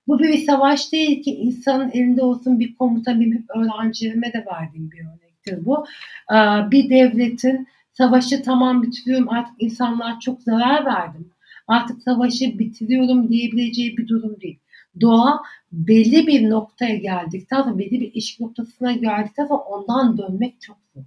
[0.08, 5.00] Bu bir savaş değil ki insanın elinde olsun bir komuta, bir öğrencilerime de verdiğim bir
[5.00, 5.86] örnektir bu.
[6.32, 6.36] E,
[6.72, 11.32] bir devletin savaşı tamam bitiriyorum artık insanlar çok zarar verdim.
[11.68, 14.60] Artık savaşı bitiriyorum diyebileceği bir durum değil.
[15.02, 15.42] Doğa
[15.74, 21.04] belli bir noktaya geldikten sonra belli bir iş noktasına geldikten sonra ondan dönmek çok zor.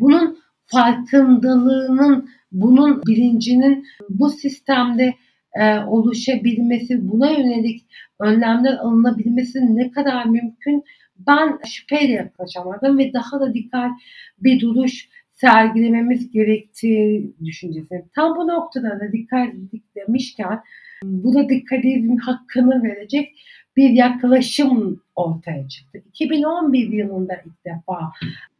[0.00, 5.14] Bunun farkındalığının, bunun bilincinin bu sistemde
[5.54, 7.86] e, oluşabilmesi, buna yönelik
[8.20, 10.84] önlemler alınabilmesi ne kadar mümkün
[11.26, 13.90] ben şüpheyle yaklaşamadım ve daha da dikkat
[14.38, 18.04] bir duruş sergilememiz gerektiği düşüncesi.
[18.14, 19.48] Tam bu noktada da dikkat
[19.96, 20.60] demişken
[21.04, 23.28] bu da dikkatizmin hakkını verecek
[23.76, 26.02] bir yaklaşım ortaya çıktı.
[26.08, 28.12] 2011 yılında ilk defa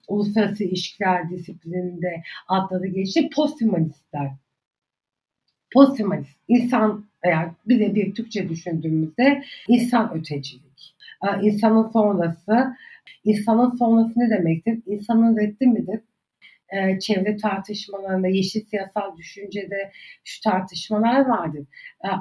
[0.08, 3.30] uluslararası ilişkiler disiplininde adları geçti.
[3.34, 4.30] Posthumanistler.
[5.74, 10.94] Posthumanist, insan veya bize bir Türkçe düşündüğümüzde insan ötecilik.
[11.42, 12.76] İnsanın sonrası,
[13.24, 14.78] insanın sonrası ne demektir?
[14.86, 16.00] İnsanın reddi midir?
[16.72, 19.92] e, çevre tartışmalarında, yeşil siyasal düşüncede
[20.24, 21.66] şu tartışmalar vardır.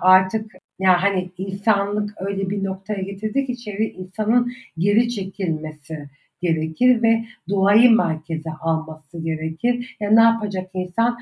[0.01, 6.09] Artık yani hani insanlık öyle bir noktaya getirdi ki çevre insanın geri çekilmesi
[6.41, 9.97] gerekir ve doğayı merkeze alması gerekir.
[9.99, 11.19] Yani ne yapacak insan?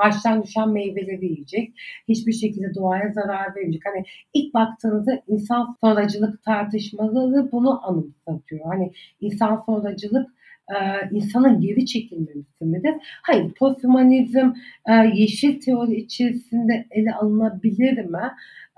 [0.00, 1.72] Ağaçtan düşen meyveleri yiyecek.
[2.08, 3.82] Hiçbir şekilde doğaya zarar vermeyecek.
[3.84, 8.66] Hani ilk baktığınızda insan sonracılık tartışmaları bunu anımsatıyor.
[8.66, 10.30] Hani insan sonracılık
[10.70, 10.76] e,
[11.10, 12.94] insanın geri çekilmemesi midir?
[13.22, 14.50] Hayır, posthumanizm
[14.88, 18.30] e, yeşil teori içerisinde ele alınabilir mi?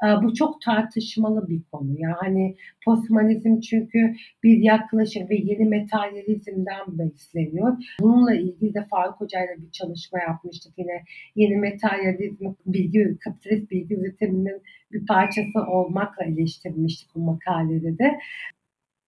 [0.05, 2.01] E, bu çok tartışmalı bir konu.
[2.01, 7.77] Yani posthumanizm çünkü bir yaklaşım ve yeni materyalizmden besleniyor.
[8.01, 11.05] Bununla ilgili de Faruk Hoca ile bir çalışma yapmıştık yine.
[11.37, 18.19] Yeni materyalizm bilgi, kapitalist bilgi üretiminin bir parçası olmakla eleştirmiştik bu makalede de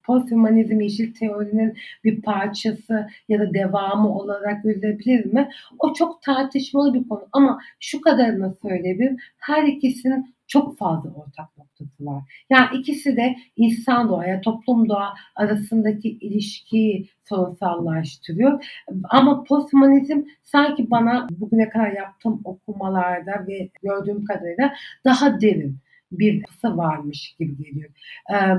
[0.07, 5.49] posthumanizm yeşil teorinin bir parçası ya da devamı olarak görülebilir mi?
[5.79, 9.17] O çok tartışmalı bir konu ama şu kadarını söyleyebilirim.
[9.39, 12.23] Her ikisinin çok fazla ortak noktası var.
[12.51, 18.83] Yani ikisi de insan doğa ya toplum doğa arasındaki ilişkiyi sorunsallaştırıyor.
[19.11, 25.79] Ama posthumanizm sanki bana bugüne kadar yaptığım okumalarda ve gördüğüm kadarıyla daha derin
[26.13, 27.91] bir kısa varmış gibi geliyor.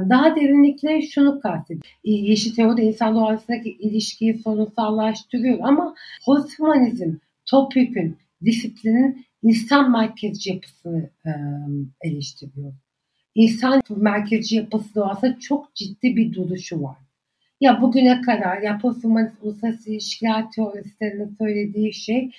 [0.10, 1.84] Daha derinlikle şunu kastediyor.
[2.04, 11.10] Yeşil teori insan doğasındaki ilişkiyi sorunsallaştırıyor ama posthumanizm topyekün disiplinin insan merkezci yapısını
[12.02, 12.74] eleştiriyor.
[13.36, 16.98] İnsan merkezci yapısı doğası çok ciddi bir duruşu var.
[17.62, 22.32] Ya bugüne kadar ya posthumanist uluslararası ilişkiler teoristlerinin söylediği şey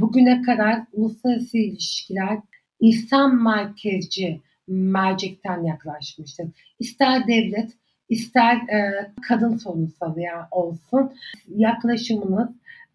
[0.00, 2.38] bugüne kadar uluslararası ilişkiler
[2.84, 6.46] insan merkezci mercekten yaklaşmıştır.
[6.78, 7.70] İster devlet,
[8.08, 11.12] ister e, kadın sorunsal ya olsun
[11.48, 12.48] yaklaşımınız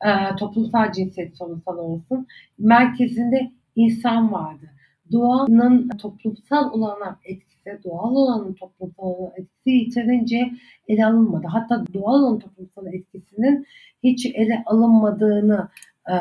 [0.06, 4.66] e, toplumsal cinsiyet sorunsal olsun merkezinde insan vardı.
[5.12, 10.52] Doğanın toplumsal olana etkisi, doğal olanın toplumsal olana etkisi yeterince
[10.88, 11.48] ele alınmadı.
[11.48, 13.68] Hatta doğal olanın toplumsal etkisinin
[14.04, 15.70] hiç ele alınmadığını
[16.10, 16.14] e,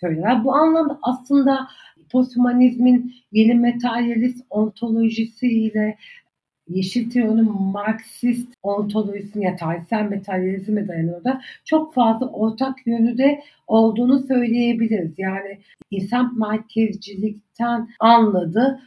[0.00, 0.44] söyler.
[0.44, 1.68] Bu anlamda aslında
[2.12, 5.98] posthumanizmin yeni materyalist ontolojisiyle
[6.68, 14.18] Yeşil teorinin Marksist ontolojisine ya tarihsel materyalizme dayanıyor da çok fazla ortak yönü de olduğunu
[14.18, 15.18] söyleyebiliriz.
[15.18, 15.58] Yani
[15.90, 18.80] insan merkezcilikten anladı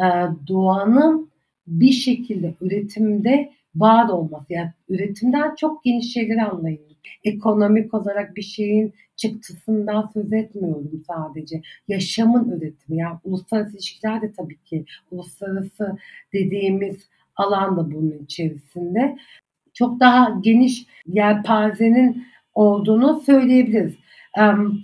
[0.00, 0.06] e,
[0.48, 1.30] doğanın
[1.66, 4.52] bir şekilde üretimde var olması.
[4.52, 6.93] Yani üretimden çok geniş şeyleri anlayın.
[7.24, 11.62] Ekonomik olarak bir şeyin çıktısından söz etmiyorum sadece.
[11.88, 12.98] Yaşamın üretimi.
[12.98, 15.96] Yani uluslararası ilişkiler de tabii ki uluslararası
[16.32, 19.16] dediğimiz alan da bunun içerisinde.
[19.74, 23.94] Çok daha geniş yelpazenin olduğunu söyleyebiliriz.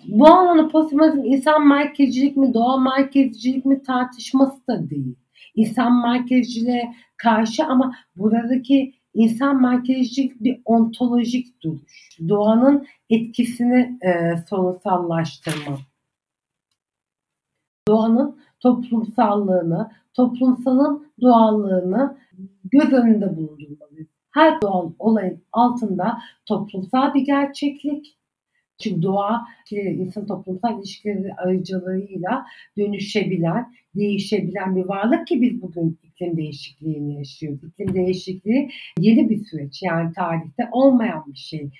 [0.09, 5.17] Bu anlamda postmodernizm insan merkezcilik mi, doğa merkezcilik mi tartışması da değil.
[5.55, 12.19] İnsan merkezciliğe karşı ama buradaki insan merkezcilik bir ontolojik duruş.
[12.29, 15.79] Doğanın etkisini e, sorunsallaştırma.
[17.89, 22.19] Doğanın toplumsallığını, toplumsalın doğallığını
[22.65, 24.09] göz önünde bulundurmalıyız.
[24.31, 28.17] Her doğal olayın altında toplumsal bir gerçeklik,
[28.83, 32.47] çünkü doğa insan toplumsal ilişkileri aracılığıyla
[32.79, 37.65] dönüşebilen, değişebilen bir varlık ki biz bugün iklim değişikliğini yaşıyoruz.
[37.65, 41.71] İklim değişikliği yeni bir süreç yani tarihte olmayan bir şey.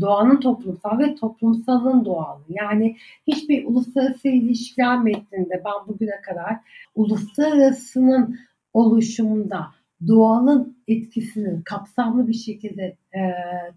[0.00, 2.42] Doğanın toplumsal ve toplumsalın doğalı.
[2.48, 6.56] Yani hiçbir uluslararası ilişkiler metninde ben bugüne kadar
[6.94, 8.38] uluslararasının
[8.74, 9.66] oluşumunda
[10.06, 13.20] doğalın etkisinin kapsamlı bir şekilde e,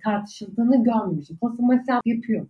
[0.03, 1.37] tartışıldığını görmemiştim.
[1.37, 2.47] Posthumanist yapıyor.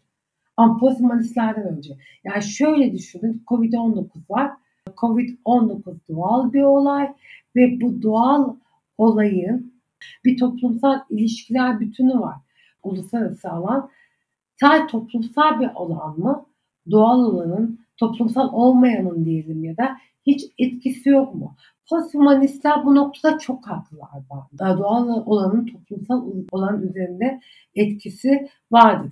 [0.58, 1.98] Ama posthumanistlerden önce.
[2.24, 4.52] Yani şöyle düşünün Covid-19 var.
[4.98, 7.14] Covid-19 doğal bir olay
[7.56, 8.56] ve bu doğal
[8.98, 9.74] olayın
[10.26, 12.36] bir toplumsal ilişkiler bütünü var.
[12.84, 13.90] Uluslararası alan.
[14.60, 16.46] Sadece toplumsal bir alan mı?
[16.92, 21.56] Doğal olanın, toplumsal olmayanın diyelim ya da hiç etkisi yok mu?
[21.90, 24.10] Posthumanistler bu noktada çok haklılar.
[24.60, 27.42] Daha doğal olanın toplumsal olan üzerinde
[27.76, 29.12] etkisi vardır.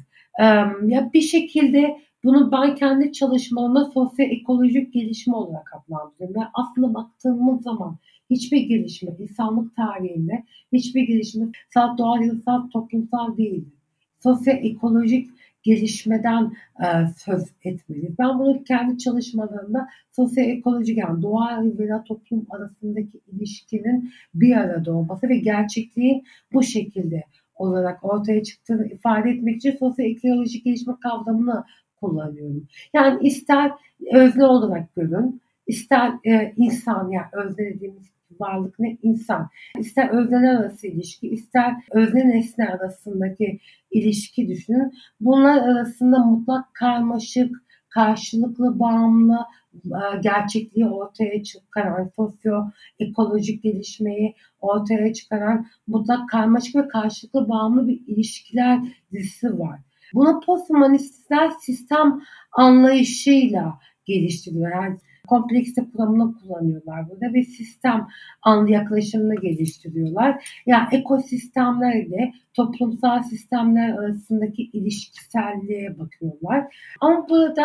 [0.83, 6.41] Ya bir şekilde bunu ben kendi çalışmalarımda sosyoekolojik gelişme olarak adlandırıyorum.
[6.41, 7.97] Ve aslında baktığımız zaman
[8.29, 13.73] hiçbir gelişme insanlık tarihinde hiçbir gelişme salt doğal ya da toplumsal değildir.
[14.19, 15.29] Sosyoekolojik
[15.63, 18.19] gelişmeden e, söz etmeliyiz.
[18.19, 25.37] Ben bunu kendi çalışmalarımda sosyoekolojik yani doğa ve toplum arasındaki ilişkinin bir arada olması ve
[25.37, 27.23] gerçekliğin bu şekilde
[27.55, 31.63] olarak ortaya çıktığını ifade etmek için sosyoekolojik gelişme kavramını
[32.01, 32.67] kullanıyorum.
[32.93, 33.71] Yani ister
[34.13, 38.97] özne olarak görün, ister e, insan yani özne dediğimiz varlık ne?
[39.03, 39.49] insan.
[39.79, 43.59] İster özneler arası ilişki, ister özne nesne arasındaki
[43.91, 44.93] ilişki düşünün.
[45.19, 47.55] Bunlar arasında mutlak karmaşık,
[47.89, 49.39] karşılıklı bağımlı
[49.73, 58.79] e, gerçekliği ortaya çıkaran, sosyo-ekolojik gelişmeyi ortaya çıkaran mutlak karmaşık ve karşılıklı bağımlı bir ilişkiler
[59.11, 59.79] dizisi var.
[60.13, 64.71] Bunu posthumanistler sistem anlayışıyla geliştiriyor.
[64.71, 64.97] Yani
[65.27, 68.07] kompleksite kuramını kullanıyorlar burada ve sistem
[68.41, 70.29] anlı yaklaşımını geliştiriyorlar.
[70.29, 76.75] Ya yani ekosistemler ile toplumsal sistemler arasındaki ilişkiselliğe bakıyorlar.
[77.01, 77.63] Ama burada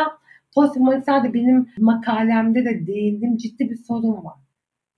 [0.55, 4.39] posthumanistlerde benim makalemde de değindiğim ciddi bir sorun var.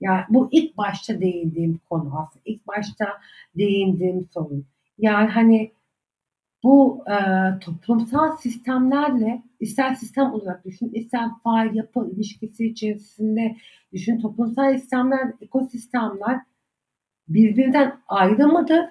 [0.01, 2.41] Yani bu ilk başta değindiğim konu aslında.
[2.45, 3.05] İlk başta
[3.57, 4.65] değindiğim sorun.
[4.97, 5.71] Yani hani
[6.63, 7.15] bu e,
[7.59, 13.55] toplumsal sistemlerle ister sistem olarak düşün, ister faal yapı ilişkisi içerisinde
[13.93, 16.41] düşün, toplumsal sistemler, ekosistemler
[17.27, 18.85] birbirinden ayrı mıdır?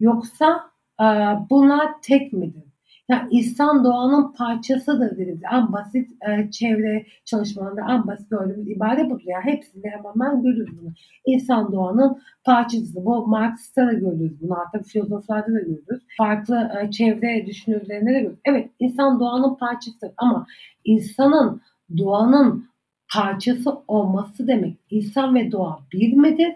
[0.00, 0.70] Yoksa
[1.00, 1.06] e,
[1.50, 2.65] bunlar tek midir?
[3.08, 5.40] Yani insan doğanın parçasıdır deriz.
[5.52, 9.22] En basit e, çevre çalışmalarında en basit gördüğümüz ibare budur.
[9.24, 10.92] Yani hepsinde hemen hemen görürüz bunu.
[11.26, 13.04] İnsan doğanın parçası.
[13.04, 14.54] Bu Marx'ta da görürüz bunu.
[14.54, 16.02] Hatta filozoflarda da görürüz.
[16.18, 18.38] Farklı e, çevre düşünürlerinde de görürüz.
[18.44, 20.46] Evet insan doğanın parçası ama
[20.84, 21.60] insanın
[21.98, 22.68] doğanın
[23.14, 26.54] parçası olması demek insan ve doğa bir midir?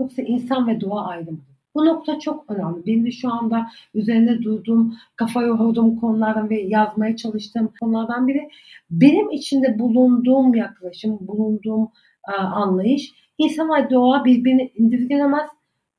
[0.00, 1.51] Yoksa insan ve doğa ayrı mıdır?
[1.74, 2.86] Bu nokta çok önemli.
[2.86, 8.48] Benim de şu anda üzerinde durduğum, kafa yorduğum konulardan ve yazmaya çalıştığım konulardan biri
[8.90, 11.88] benim içinde bulunduğum yaklaşım, bulunduğum
[12.28, 15.48] e, anlayış insan ve doğa birbirini indirgenemez.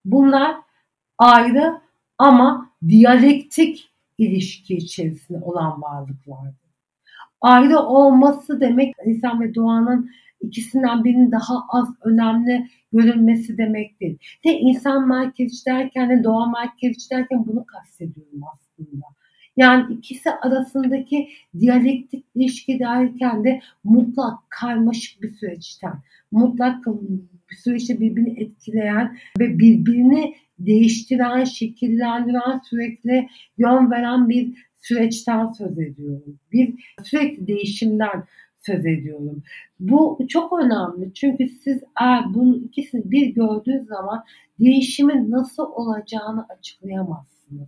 [0.05, 0.55] Bunlar
[1.17, 1.81] ayrı
[2.17, 6.63] ama diyalektik ilişki içerisinde olan varlıklardır.
[7.41, 10.09] Ayrı olması demek insan ve doğanın
[10.43, 14.17] ikisinden birinin daha az önemli görülmesi demek değil.
[14.45, 19.05] De insan merkezci derken de doğa merkezci derken bunu kastediyorum aslında.
[19.57, 21.29] Yani ikisi arasındaki
[21.59, 25.93] diyalektik ilişki derken de mutlak karmaşık bir süreçten,
[26.31, 26.85] mutlak
[27.51, 33.27] bir süreçte birbirini etkileyen ve birbirini değiştiren, şekillendiren, sürekli
[33.57, 36.39] yön veren bir süreçten söz ediyorum.
[36.51, 36.73] Bir
[37.03, 38.23] sürekli değişimden
[38.65, 39.43] söz ediyorum.
[39.79, 44.23] Bu çok önemli çünkü siz eğer bunu ikisini bir gördüğünüz zaman
[44.59, 47.67] değişimin nasıl olacağını açıklayamazsınız.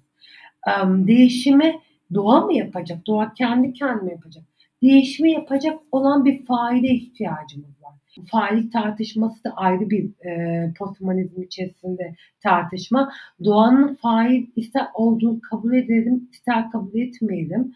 [1.07, 1.79] Değişimi
[2.13, 3.07] doğa mı yapacak?
[3.07, 4.43] Doğa kendi kendine yapacak.
[4.83, 7.93] Değişimi yapacak olan bir faile ihtiyacımız var.
[8.31, 13.11] Faillik tartışması da ayrı bir e, posthumanizm içerisinde tartışma.
[13.43, 17.73] Doğanın fail ister olduğunu kabul edelim, ister kabul etmeyelim.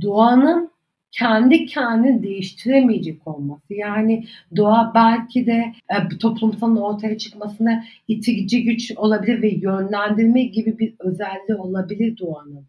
[0.00, 0.70] Doğanın
[1.10, 3.74] kendi kendini değiştiremeyecek olması.
[3.74, 10.94] Yani doğa belki de e, toplumsal ortaya çıkmasına itici güç olabilir ve yönlendirme gibi bir
[10.98, 12.66] özelliği olabilir doğanın.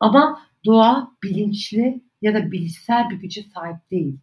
[0.00, 4.18] Ama doğa bilinçli ya da bilişsel bir güce sahip değil.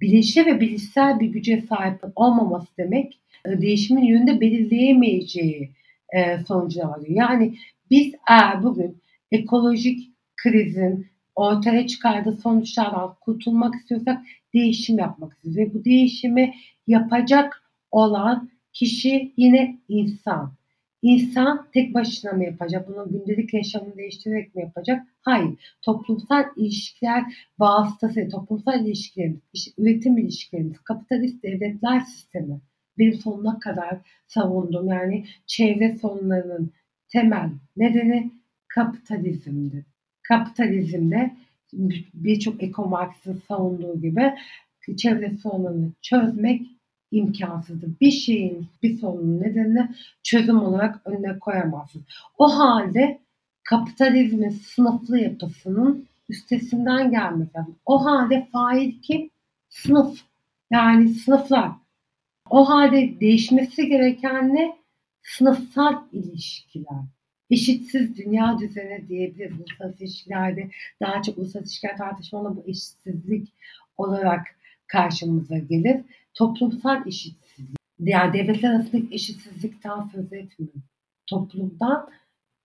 [0.00, 5.70] Bilinçli ve bilişsel bir güce sahip olmaması demek e, değişimin yönünde belirleyemeyeceği
[6.16, 7.16] e, sonucuna varıyor.
[7.16, 7.58] Yani
[7.90, 9.02] biz eğer bugün
[9.32, 11.06] ekolojik krizin
[11.40, 14.22] ortaya çıkardığı sonuçlardan kurtulmak istiyorsak
[14.54, 15.58] değişim yapmak istiyoruz.
[15.58, 16.54] Ve bu değişimi
[16.86, 20.52] yapacak olan kişi yine insan.
[21.02, 22.88] İnsan tek başına mı yapacak?
[22.88, 25.06] Bunu gündelik yaşamını değiştirerek mi yapacak?
[25.22, 25.76] Hayır.
[25.82, 27.24] Toplumsal ilişkiler
[27.58, 29.40] vasıtası, toplumsal ilişkilerimiz,
[29.78, 32.60] üretim ilişkilerimiz, kapitalist devletler sistemi
[32.98, 34.88] benim sonuna kadar savundum.
[34.88, 36.72] Yani çevre sorunlarının
[37.08, 38.32] temel nedeni
[38.68, 39.89] kapitalizmdir
[40.30, 41.36] kapitalizmde
[42.14, 44.34] birçok ekomarksın savunduğu gibi
[44.96, 46.62] çevre sorununu çözmek
[47.10, 47.90] imkansızdır.
[48.00, 49.88] Bir şeyin, bir sorunun nedenini
[50.22, 52.02] çözüm olarak önüne koyamazsın.
[52.38, 53.20] O halde
[53.62, 57.76] kapitalizmin sınıflı yapısının üstesinden gelmek lazım.
[57.86, 59.30] O halde fail kim?
[59.68, 60.20] Sınıf.
[60.70, 61.70] Yani sınıflar.
[62.50, 64.76] O halde değişmesi gereken ne?
[65.22, 67.19] Sınıfsal ilişkiler
[67.50, 69.60] eşitsiz dünya düzeni diyebiliriz.
[69.60, 70.70] Uluslararası ilişkilerde
[71.00, 73.48] daha çok uluslararası ilişkiler tartışmalı bu eşitsizlik
[73.96, 74.46] olarak
[74.86, 76.00] karşımıza gelir.
[76.34, 77.76] Toplumsal eşitsizlik.
[77.98, 80.82] Yani devletler arasındaki eşitsizlikten söz etmiyorum.
[81.26, 82.10] Toplumdan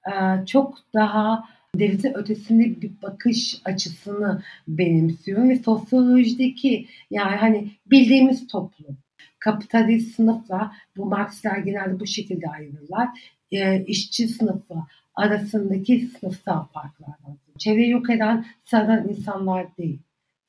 [0.07, 8.97] e, çok daha devletin ötesinde bir bakış açısını benimsiyorum ve sosyolojideki yani hani bildiğimiz toplum
[9.39, 14.75] kapitalist sınıfla bu Marksistler genelde bu şekilde ayrılırlar e, işçi sınıfı
[15.15, 17.37] arasındaki sınıfsal farklardan.
[17.57, 19.99] Çevreyi yok eden sıradan insanlar değil.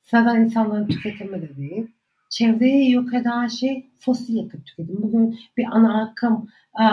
[0.01, 1.87] Sıradan insanların tüketimi de değil.
[2.29, 5.01] Çevreyi yok eden şey fosil yakıt tüketimi.
[5.01, 6.49] Bugün bir ana akım
[6.79, 6.83] e,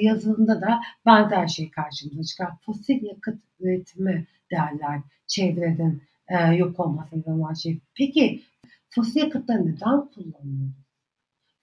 [0.00, 2.50] yazılımında da benzer şey karşımıza çıkar.
[2.66, 7.80] Fosil yakıt üretimi derler çevrenin e, yok olmasına olan şey.
[7.94, 8.42] Peki
[8.88, 10.80] fosil yakıtları neden kullanıyoruz?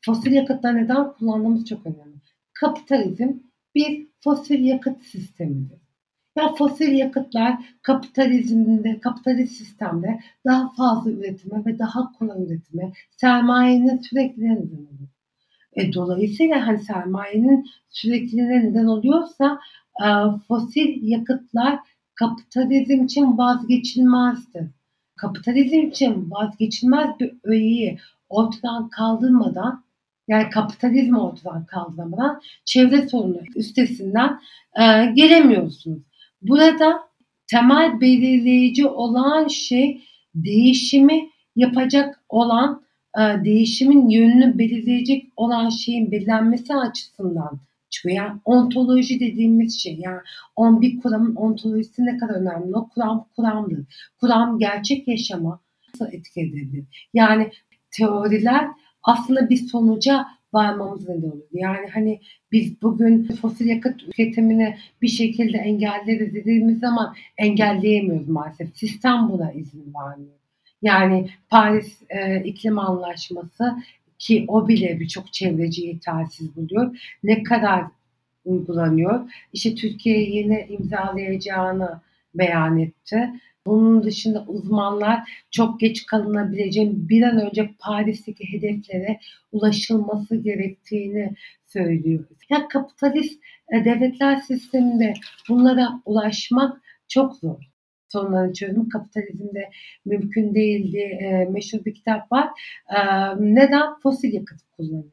[0.05, 2.18] Fosil yakıtları neden kullandığımız çok önemli.
[2.53, 3.34] Kapitalizm
[3.78, 5.78] bir fosil yakıt sistemidir.
[6.38, 14.43] Ya fosil yakıtlar kapitalizmde, kapitalist sistemde daha fazla üretime ve daha kolay üretime, sermayenin sürekli
[14.43, 15.09] neden olur.
[15.73, 19.59] E, dolayısıyla hani sermayenin sürekliliğine neden oluyorsa
[20.03, 20.07] e,
[20.47, 21.80] fosil yakıtlar
[22.15, 24.67] kapitalizm için vazgeçilmezdir.
[25.15, 27.97] Kapitalizm için vazgeçilmez bir öğeyi
[28.30, 29.84] ortadan kaldırmadan
[30.28, 34.39] yani kapitalizmi ortadan kaldırmadan çevre sorunu üstesinden
[34.80, 36.03] e, gelemiyorsunuz.
[36.41, 36.99] Burada
[37.47, 40.01] temel belirleyici olan şey
[40.36, 42.84] değişimi yapacak olan,
[43.17, 47.59] e, değişimin yönünü belirleyecek olan şeyin belirlenmesi açısından
[47.89, 48.15] çıkıyor.
[48.15, 50.19] Yani ontoloji dediğimiz şey yani
[50.55, 52.75] on bir kuramın ontolojisi ne kadar önemli.
[52.75, 53.86] O kuram kuramdır.
[54.19, 56.86] Kuram gerçek yaşama nasıl etki edebilir?
[57.13, 57.51] Yani
[57.91, 58.67] teoriler
[59.08, 61.47] aslında bir sonuca varmamız neden olur.
[61.53, 68.78] Yani hani biz bugün fosil yakıt tüketimini bir şekilde engelleriz dediğimiz zaman engelleyemiyoruz maalesef.
[68.78, 70.38] Sistem buna izin vermiyor.
[70.82, 73.76] Yani Paris e, İklim Anlaşması
[74.20, 77.16] ki o bile birçok çevreciyi yetersiz buluyor.
[77.24, 77.84] Ne kadar
[78.45, 79.32] uygulanıyor?
[79.53, 82.01] İşte Türkiye yeni imzalayacağını
[82.36, 83.30] beyan etti.
[83.65, 89.19] Bunun dışında uzmanlar çok geç kalınabileceğini bir an önce Paris'teki hedeflere
[89.51, 91.34] ulaşılması gerektiğini
[91.65, 92.25] söylüyor.
[92.49, 93.41] Ya kapitalist
[93.73, 95.13] e, devletler sisteminde
[95.49, 97.63] bunlara ulaşmak çok zor.
[98.09, 99.69] Sorunların çözümü kapitalizmde
[100.05, 100.97] mümkün değildi.
[100.97, 102.49] E, meşhur bir kitap var.
[102.89, 102.99] E,
[103.39, 103.99] neden?
[104.03, 105.11] Fosil yakıt kullanıyoruz.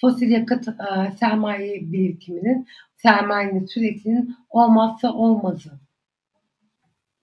[0.00, 0.72] Fosil yakıt e,
[1.20, 2.66] sermaye birikiminin,
[2.96, 5.83] sermayenin sürekliliğinin olmazsa olmazı.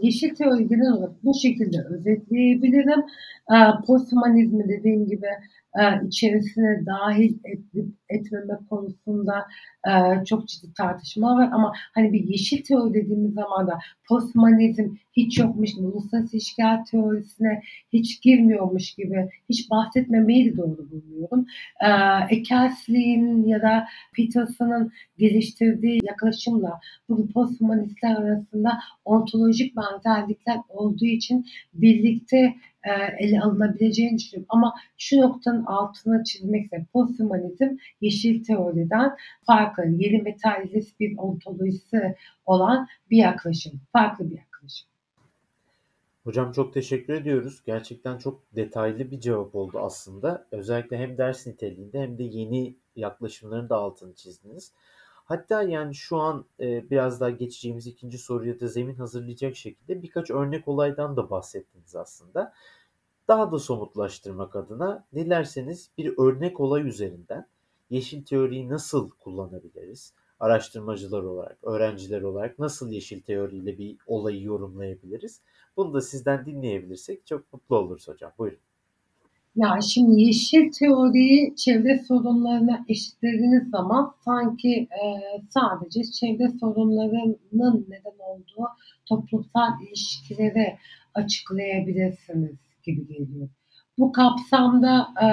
[0.01, 3.01] Yeşil teori genel olarak bu şekilde özetleyebilirim.
[3.87, 5.27] Posthumanizmi dediğim gibi
[6.07, 9.45] içerisine dahil edip etmeme konusunda
[9.87, 15.39] e, çok ciddi tartışma var ama hani bir yeşil teori dediğimiz zaman da posthumanizm hiç
[15.39, 17.61] yokmuş uluslararası ilişkiler teorisine
[17.93, 21.45] hiç girmiyormuş gibi hiç bahsetmemeyi de doğru buluyorum.
[21.81, 21.89] E,
[22.35, 32.91] Ekersli'nin ya da Peterson'ın geliştirdiği yaklaşımla bugün posthumanistler arasında ontolojik benzerlikler olduğu için birlikte e,
[33.25, 34.45] ele alınabileceğini düşünüyorum.
[34.49, 39.15] Ama şu noktanın altına çizmekle posthumanizm yeşil teoriden
[39.45, 42.15] farklı, yeni materyalist bir ontolojisi
[42.45, 43.81] olan bir yaklaşım.
[43.93, 44.87] Farklı bir yaklaşım.
[46.23, 47.63] Hocam çok teşekkür ediyoruz.
[47.65, 50.47] Gerçekten çok detaylı bir cevap oldu aslında.
[50.51, 54.73] Özellikle hem ders niteliğinde hem de yeni yaklaşımların da altını çizdiniz.
[55.25, 60.31] Hatta yani şu an e, biraz daha geçeceğimiz ikinci soruya da zemin hazırlayacak şekilde birkaç
[60.31, 62.53] örnek olaydan da bahsettiniz aslında.
[63.27, 67.47] Daha da somutlaştırmak adına dilerseniz bir örnek olay üzerinden
[67.89, 70.13] yeşil teoriyi nasıl kullanabiliriz?
[70.39, 75.41] Araştırmacılar olarak, öğrenciler olarak nasıl yeşil teoriyle bir olayı yorumlayabiliriz?
[75.77, 78.31] Bunu da sizden dinleyebilirsek çok mutlu oluruz hocam.
[78.37, 78.59] Buyurun.
[79.55, 85.03] Ya şimdi yeşil teoriyi çevre sorunlarına eşitlediğiniz zaman sanki e,
[85.49, 88.67] sadece çevre sorunlarının neden olduğu
[89.05, 90.77] toplumsal ilişkileri
[91.13, 93.49] açıklayabilirsiniz gibi geliyor.
[93.97, 95.27] Bu kapsamda e,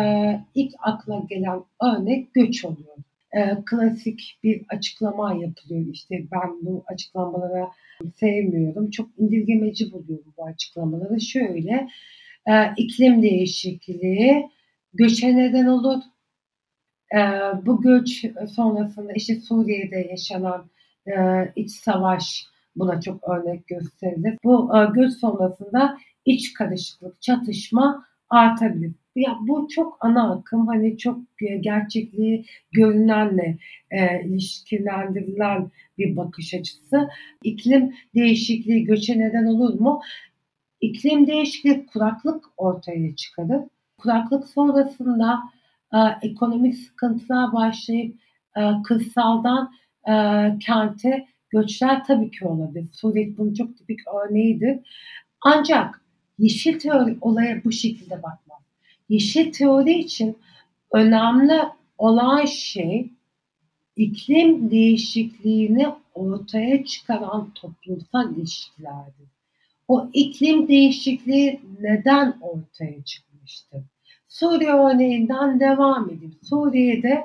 [0.55, 2.97] ilk akla gelen örnek göç oluyor.
[3.33, 5.87] E, klasik bir açıklama yapılıyor.
[5.93, 7.69] İşte ben bu açıklamalara
[8.17, 8.91] sevmiyorum.
[8.91, 11.21] Çok indirgemeci buluyorum bu açıklamaları.
[11.21, 11.89] Şöyle,
[12.49, 14.51] e, iklim değişikliği
[14.95, 16.03] göçe neden olur.
[17.15, 17.21] E,
[17.67, 18.25] bu göç
[18.55, 20.71] sonrasında işte Suriye'de yaşanan
[21.07, 21.13] e,
[21.57, 22.47] iç savaş
[22.77, 24.39] buna çok örnek gösterilir.
[24.45, 28.93] Bu e, göç sonrasında iç karışıklık, çatışma artabilir.
[29.17, 31.19] Ya bu çok ana akım hani çok
[31.61, 33.59] gerçekliği görünenle
[33.91, 37.09] e, ilişkilendirilen bir bakış açısı.
[37.43, 40.01] İklim değişikliği göçe neden olur mu?
[40.81, 43.61] İklim değişikliği kuraklık ortaya çıkarır.
[43.99, 45.41] Kuraklık sonrasında
[45.95, 48.17] e, ekonomik sıkıntılar başlayıp
[48.57, 49.73] e, kırsaldan
[50.09, 50.13] e,
[50.61, 52.87] kente göçler tabii ki olabilir.
[52.93, 54.79] Suriye bunun çok tipik örneğidir.
[55.41, 56.03] Ancak
[56.39, 58.61] yeşil teori olaya bu şekilde bakmaz.
[59.09, 60.39] Yeşil teori için
[60.93, 61.63] önemli
[61.99, 63.11] olan şey
[63.97, 69.38] iklim değişikliğini ortaya çıkaran toplumsal ilişkilerdir.
[69.89, 73.83] O iklim değişikliği neden ortaya çıkmıştır?
[74.29, 76.39] Suriye örneğinden devam edeyim.
[76.43, 77.25] Suriye'de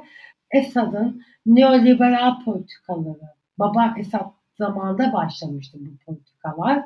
[0.51, 6.85] Esad'ın neoliberal politikaları, Baba Esad zamanında başlamıştı bu politikalar.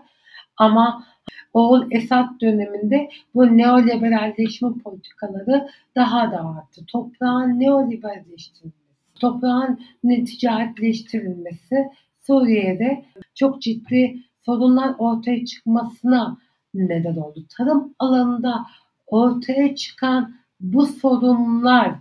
[0.57, 1.05] Ama
[1.53, 6.86] Oğul Esad döneminde bu neoliberalleşme politikaları daha da arttı.
[6.88, 9.80] Toprağın neoliberalleştirilmesi, toprağın
[10.25, 11.88] ticaretleştirilmesi
[12.19, 13.05] Suriye'de
[13.36, 16.37] çok ciddi sorunlar ortaya çıkmasına
[16.73, 17.45] neden oldu.
[17.57, 18.65] Tarım alanında
[19.07, 21.95] ortaya çıkan bu sorunlar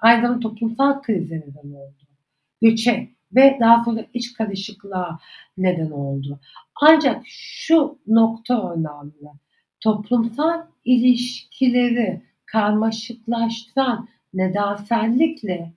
[0.00, 2.02] aynı zamanda toplumsal krize neden oldu.
[2.62, 5.18] Göçe ve daha sonra iç karışıklığa
[5.58, 6.40] neden oldu.
[6.82, 9.30] Ancak şu nokta önemli.
[9.80, 15.72] Toplumsal ilişkileri karmaşıklaştıran nedensellikle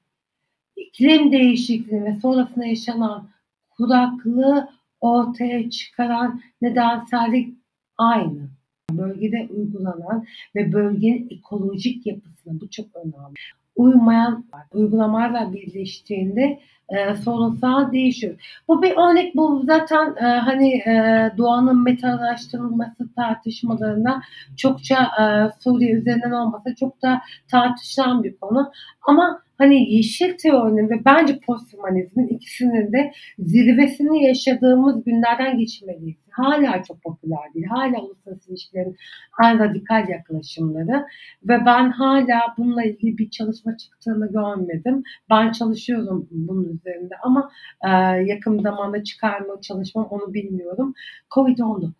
[0.76, 3.30] iklim değişikliği ve sonrasında yaşanan
[3.70, 7.58] kuraklığı ortaya çıkaran nedensellik
[7.98, 8.50] aynı.
[8.92, 10.26] Bölgede uygulanan
[10.56, 13.34] ve bölgenin ekolojik yapısına bu çok önemli.
[13.76, 18.62] Uymayan uygulamalarla birleştiğinde e, sorunsal değişiyor.
[18.68, 24.22] Bu bir örnek bu zaten e, hani e, doğanın metalaştırılması tartışmalarına
[24.58, 25.24] çokça e,
[25.64, 27.22] Suriye üzerinden olmasa çok da
[27.52, 28.72] tartışılan bir konu.
[29.02, 36.18] Ama hani yeşil teorinin ve bence posthumanizmin ikisinin de zirvesini yaşadığımız günlerden geçmeliyiz.
[36.32, 37.66] Hala çok popüler değil.
[37.66, 38.98] Hala uluslararası ilişkilerin
[39.44, 41.06] en radikal yaklaşımları
[41.44, 45.04] ve ben hala bununla ilgili bir çalışma çıktığını görmedim.
[45.30, 47.52] Ben çalışıyorum bunun üzerinde ama
[47.82, 47.90] e,
[48.26, 50.94] yakın zamanda çıkar mı çalışmam onu bilmiyorum.
[51.32, 51.92] Covid-19.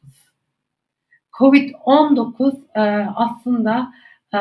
[1.40, 3.94] Covid-19 e, aslında
[4.34, 4.40] e,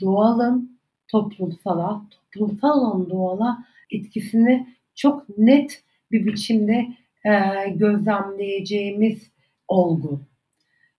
[0.00, 2.02] doğalın toplumsala,
[2.32, 6.86] toplumsal olan doğala etkisini çok net bir biçimde
[7.24, 9.30] e, gözlemleyeceğimiz
[9.68, 10.20] olgu.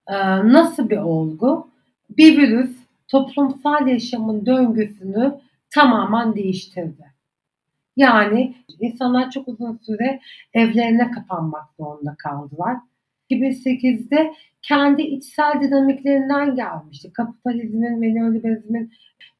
[0.07, 1.67] E, nasıl bir olgu?
[2.09, 2.75] Bir virüs
[3.07, 7.14] toplumsal yaşamın döngüsünü tamamen değiştirdi.
[7.95, 10.19] Yani insanlar çok uzun süre
[10.53, 12.77] evlerine kapanmak zorunda kaldılar.
[13.29, 17.13] 2008'de kendi içsel dinamiklerinden gelmişti.
[17.13, 18.91] Kapitalizmin ve neoliberalizmin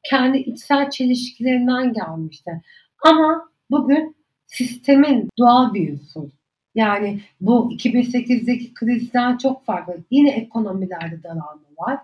[0.02, 2.62] kendi içsel çelişkilerinden gelmişti.
[3.04, 6.30] Ama bugün sistemin doğal bir unsur.
[6.74, 9.96] Yani bu 2008'deki krizden çok farklı.
[10.10, 11.98] Yine ekonomilerde daralma var.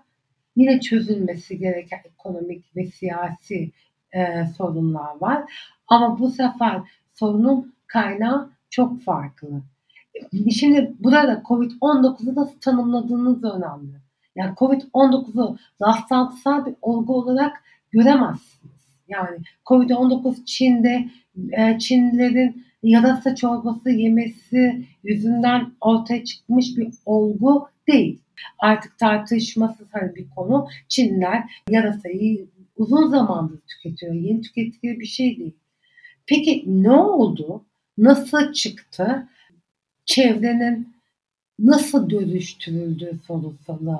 [0.55, 3.71] Yine çözülmesi gereken ekonomik ve siyasi
[4.13, 5.43] e, sorunlar var.
[5.87, 6.81] Ama bu sefer
[7.13, 9.61] sorunun kaynağı çok farklı.
[10.51, 13.93] Şimdi burada COVID-19'u nasıl tanımladığınız önemli.
[14.35, 18.73] Yani COVID-19'u rastlantısal bir olgu olarak göremezsiniz.
[19.07, 21.09] Yani COVID-19 Çin'de
[21.51, 28.19] e, Çinlilerin yarasa çorbası yemesi yüzünden ortaya çıkmış bir olgu değil.
[28.59, 30.67] Artık tartışmasız hani bir konu.
[30.87, 34.13] Çinliler yarasayı uzun zamandır tüketiyor.
[34.13, 35.57] Yeni tükettikleri bir şey değil.
[36.25, 37.65] Peki ne oldu?
[37.97, 39.29] Nasıl çıktı?
[40.05, 40.95] Çevrenin
[41.59, 43.99] nasıl dönüştürüldüğü sorusalı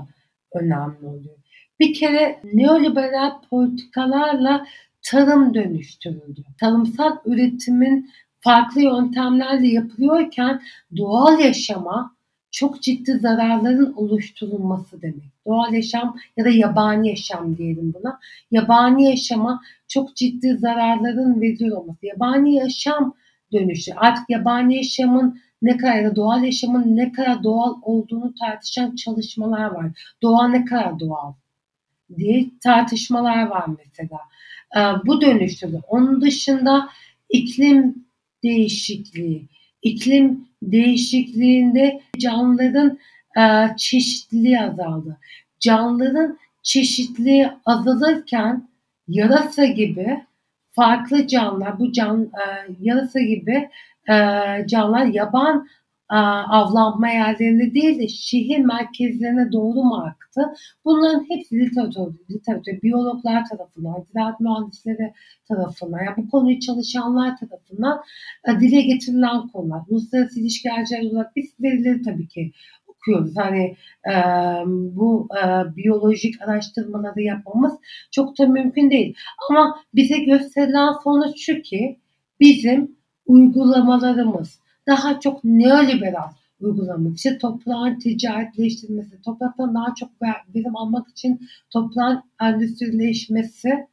[0.53, 1.35] önemli oluyor.
[1.79, 4.67] Bir kere neoliberal politikalarla
[5.01, 6.43] tarım dönüştürüldü.
[6.59, 10.61] Tarımsal üretimin farklı yöntemlerle yapılıyorken
[10.97, 12.12] doğal yaşama
[12.53, 15.45] çok ciddi zararların oluşturulması demek.
[15.47, 18.19] Doğal yaşam ya da yabani yaşam diyelim buna.
[18.51, 22.05] Yabani yaşama çok ciddi zararların veriliyor olması.
[22.05, 23.13] Yabani yaşam
[23.53, 23.91] dönüşü.
[23.93, 29.65] Artık yabani yaşamın ne kadar ya da doğal yaşamın ne kadar doğal olduğunu tartışan çalışmalar
[29.65, 30.15] var.
[30.21, 31.33] Doğa ne kadar doğal
[32.17, 34.19] diye tartışmalar var mesela.
[34.77, 35.81] Ee, bu dönüştürdü.
[35.87, 36.89] Onun dışında
[37.29, 38.05] iklim
[38.43, 39.47] değişikliği,
[39.83, 42.99] iklim değişikliğinde canlıların
[43.37, 43.41] e,
[43.77, 45.17] çeşitliliği azaldı.
[45.59, 48.69] Canlıların çeşitliliği azalırken
[49.07, 50.23] yarasa gibi
[50.71, 52.43] farklı canlılar, bu can e,
[52.81, 53.69] yarasa gibi
[54.09, 54.13] e,
[54.67, 55.67] canlılar yaban
[56.09, 60.41] avlanma yerlerinde değil de şehir merkezlerine doğru mu aktı?
[60.85, 65.13] Bunların hepsi literatür, literatür biyologlar tarafından, ziraat mühendisleri
[65.47, 68.01] tarafından, yani bu konuyu çalışanlar tarafından
[68.47, 69.81] e, dile getirilen konular.
[69.89, 72.51] Uluslararası ilişkiler olarak biz verileri tabii ki
[72.87, 73.37] okuyoruz.
[73.37, 73.75] Hani
[74.09, 74.13] e,
[74.67, 77.73] bu e, biyolojik araştırmaları yapmamız
[78.11, 79.15] çok da mümkün değil.
[79.49, 81.99] Ama bize gösterilen sonuç şu ki
[82.39, 82.95] bizim
[83.25, 86.29] uygulamalarımız daha çok neoliberal
[86.59, 90.09] uygulamak, işte toprağın ticaretleştirilmesi, topraktan daha çok
[90.55, 93.87] verim almak için toprağın endüstrileşmesi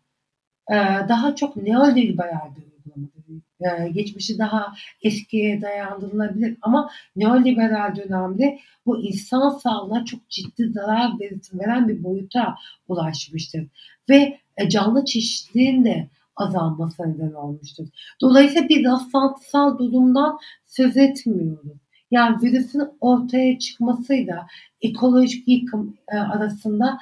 [0.70, 0.76] e,
[1.09, 3.20] daha çok neoliberal bir uygulamadır.
[3.61, 11.11] E, geçmişi daha eskiye dayandırılabilir ama neoliberal dönemde bu insan sağlığına çok ciddi zarar
[11.55, 12.55] veren bir boyuta
[12.88, 13.66] ulaşmıştır.
[14.09, 16.09] Ve e, canlı çeşitliliğin de
[16.41, 17.86] azalmasına neden olmuştur.
[18.20, 21.78] Dolayısıyla bir rastlantısal durumdan söz etmiyoruz.
[22.11, 24.47] Yani virüsün ortaya çıkmasıyla
[24.80, 26.99] ekolojik yıkım e, arasında,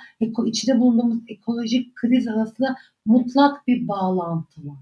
[0.47, 2.77] içinde bulunduğumuz ekolojik kriz arasında
[3.07, 4.79] mutlak bir bağlantı var.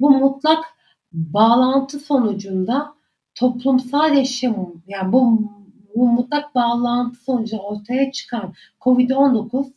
[0.00, 0.64] Bu mutlak
[1.12, 2.94] bağlantı sonucunda
[3.34, 5.52] toplumsal yaşam, yani bu,
[5.94, 9.72] bu mutlak bağlantı sonucu ortaya çıkan COVID-19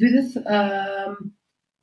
[0.00, 0.70] virüs e,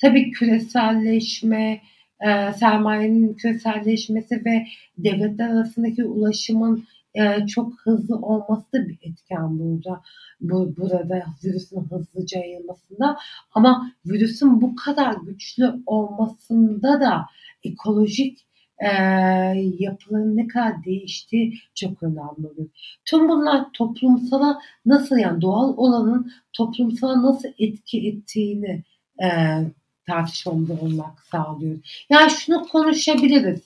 [0.03, 1.81] tabii küreselleşme,
[2.27, 4.65] e, sermayenin küreselleşmesi ve
[4.97, 6.85] devletler arasındaki ulaşımın
[7.15, 10.01] e, çok hızlı olması da bir etken burada.
[10.41, 13.17] Bu, burada virüsün hızlıca yayılmasında
[13.53, 17.25] ama virüsün bu kadar güçlü olmasında da
[17.63, 18.45] ekolojik
[18.79, 18.87] e,
[19.79, 22.67] yapıların ne kadar değiştiği çok önemli.
[23.05, 28.83] Tüm bunlar toplumsala nasıl yani doğal olanın toplumsala nasıl etki ettiğini
[29.23, 29.27] e,
[30.07, 31.77] tartışmamıza olmak sağlıyor.
[32.09, 33.61] Yani şunu konuşabiliriz.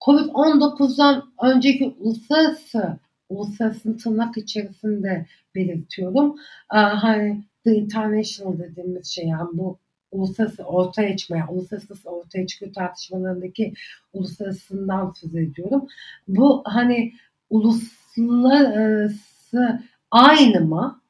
[0.00, 6.36] Covid-19'dan önceki uluslararası uluslararası tırnak içerisinde belirtiyorum.
[6.74, 9.78] Ee, hani The International dediğimiz şey yani bu
[10.10, 13.74] uluslararası ortaya çıkma, yani uluslararası ortaya çıkıyor tartışmalarındaki
[14.12, 15.86] uluslararasından söz ediyorum.
[16.28, 17.12] Bu hani
[17.50, 21.00] uluslararası aynı mı?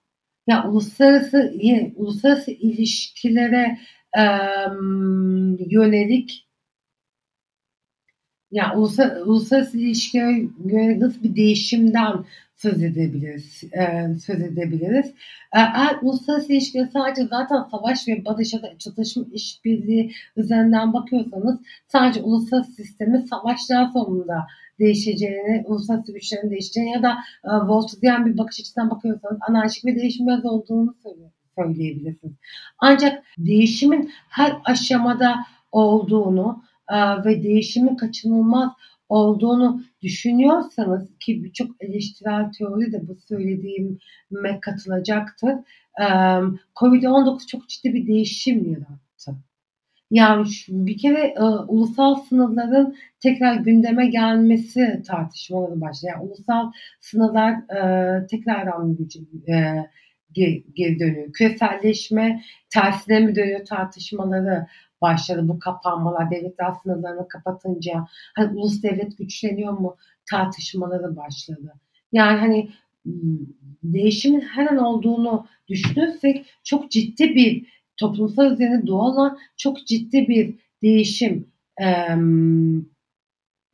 [0.46, 1.54] Ya yani uluslararası
[1.96, 3.78] uluslararası ilişkilere
[5.70, 6.46] yönelik
[8.50, 12.24] yani ulusal, uluslararası ilişkiye yönelik nasıl bir değişimden
[12.56, 13.64] söz edebiliriz.
[13.64, 15.14] E, söz edebiliriz.
[15.52, 22.20] Eğer uluslararası ilişkiler sadece zaten savaş ve barış ya da çatışma işbirliği üzerinden bakıyorsanız sadece
[22.22, 24.46] uluslararası sistemin savaşlar sonunda
[24.78, 30.44] değişeceğini, uluslararası güçlerin değişeceğini ya da e, Voltairean bir bakış açısından bakıyorsanız anarşik ve değişmez
[30.44, 30.94] olduğunu
[31.58, 32.34] söyleyebilirsiniz.
[32.78, 35.34] Ancak değişimin her aşamada
[35.72, 38.70] olduğunu e, ve değişimin kaçınılmaz
[39.08, 45.52] olduğunu düşünüyorsanız ki birçok eleştirel teori de bu söylediğime katılacaktır.
[46.00, 46.06] E,
[46.76, 49.04] Covid-19 çok ciddi bir değişim yarattı.
[50.10, 56.12] Yani bir kere e, ulusal sınırların tekrar gündeme gelmesi tartışmaları başladı.
[56.14, 58.98] Yani ulusal sınırlar e, tekrardan
[59.48, 59.86] e,
[60.34, 61.32] geri dönüyor.
[61.32, 64.66] Küreselleşme tersine mi dönüyor tartışmaları
[65.02, 65.48] başladı.
[65.48, 68.06] Bu kapanmalar, devletler sınırlarını kapatınca
[68.36, 69.96] hani ulus devlet güçleniyor mu
[70.30, 71.74] tartışmaları başladı.
[72.12, 72.70] Yani hani
[73.82, 77.66] değişimin her an olduğunu düşünürsek çok ciddi bir
[77.96, 81.48] toplumsal üzerine doğal olan çok ciddi bir değişim
[81.82, 81.86] e,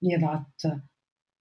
[0.02, 0.82] yarattı.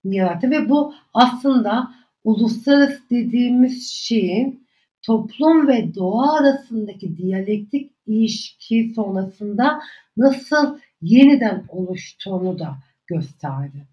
[0.03, 1.91] Yarattı ve bu aslında
[2.23, 4.67] uluslararası dediğimiz şeyin
[5.01, 9.79] toplum ve doğa arasındaki diyalektik ilişki sonrasında
[10.17, 12.77] nasıl yeniden oluştuğunu da
[13.07, 13.87] gösterdi.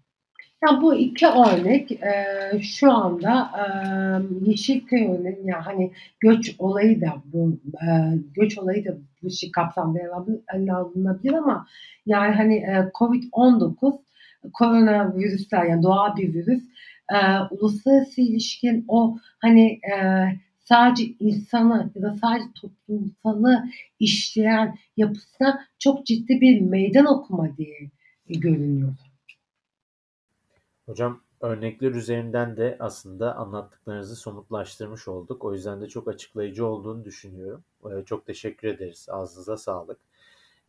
[0.63, 2.25] Yani bu iki örnek e,
[2.61, 3.63] şu anda e,
[4.49, 7.87] Yeşilköy'ün yani hani göç olayı da bu e,
[8.33, 9.99] göç olayı da bu şey kapsamda
[10.73, 11.67] alınabilir ama
[12.05, 13.97] yani hani e, Covid-19
[14.53, 16.63] koronavirüsler yani doğal bir virüs
[17.09, 17.17] e,
[17.51, 19.95] uluslararası ilişkin o hani e,
[20.69, 23.63] sadece insanı ya da sadece toplumsalı
[23.99, 27.91] işleyen yapısına çok ciddi bir meydan okuma diye
[28.29, 28.93] görünüyor.
[30.85, 35.45] Hocam örnekler üzerinden de aslında anlattıklarınızı somutlaştırmış olduk.
[35.45, 37.63] O yüzden de çok açıklayıcı olduğunu düşünüyorum.
[37.85, 39.07] Ee, çok teşekkür ederiz.
[39.09, 39.97] Ağzınıza sağlık.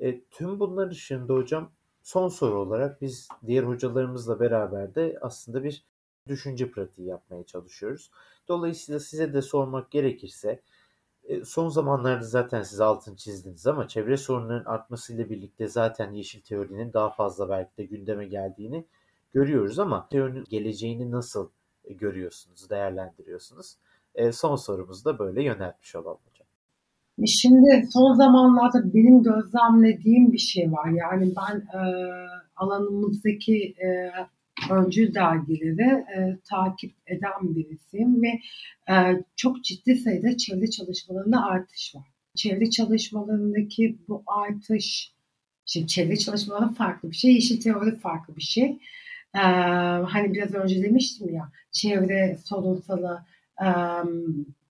[0.00, 1.70] E, tüm bunlar dışında hocam
[2.02, 5.84] son soru olarak biz diğer hocalarımızla beraber de aslında bir
[6.28, 8.10] düşünce pratiği yapmaya çalışıyoruz.
[8.48, 10.60] Dolayısıyla size de sormak gerekirse
[11.24, 16.92] e, son zamanlarda zaten siz altın çizdiniz ama çevre sorunlarının artmasıyla birlikte zaten yeşil teorinin
[16.92, 18.84] daha fazla belki de gündeme geldiğini
[19.32, 21.48] görüyoruz ama teorinin geleceğini nasıl
[21.84, 23.76] e, görüyorsunuz, değerlendiriyorsunuz?
[24.14, 26.20] E, son sorumuzu da böyle yöneltmiş olalım.
[27.26, 30.88] Şimdi son zamanlarda benim gözlemlediğim bir şey var.
[30.88, 31.80] Yani ben e,
[32.56, 33.88] alanımızdaki e,
[34.70, 38.40] öncü dergileri e, takip eden birisiyim ve
[38.92, 42.06] e, çok ciddi sayıda çevre çalışmalarında artış var.
[42.36, 45.12] Çevre çalışmalarındaki bu artış,
[45.66, 48.78] şimdi çevre çalışmaları farklı bir şey, yeşil teori farklı bir şey.
[49.34, 49.38] Ee,
[50.08, 53.24] hani biraz önce demiştim ya çevre sorunsalı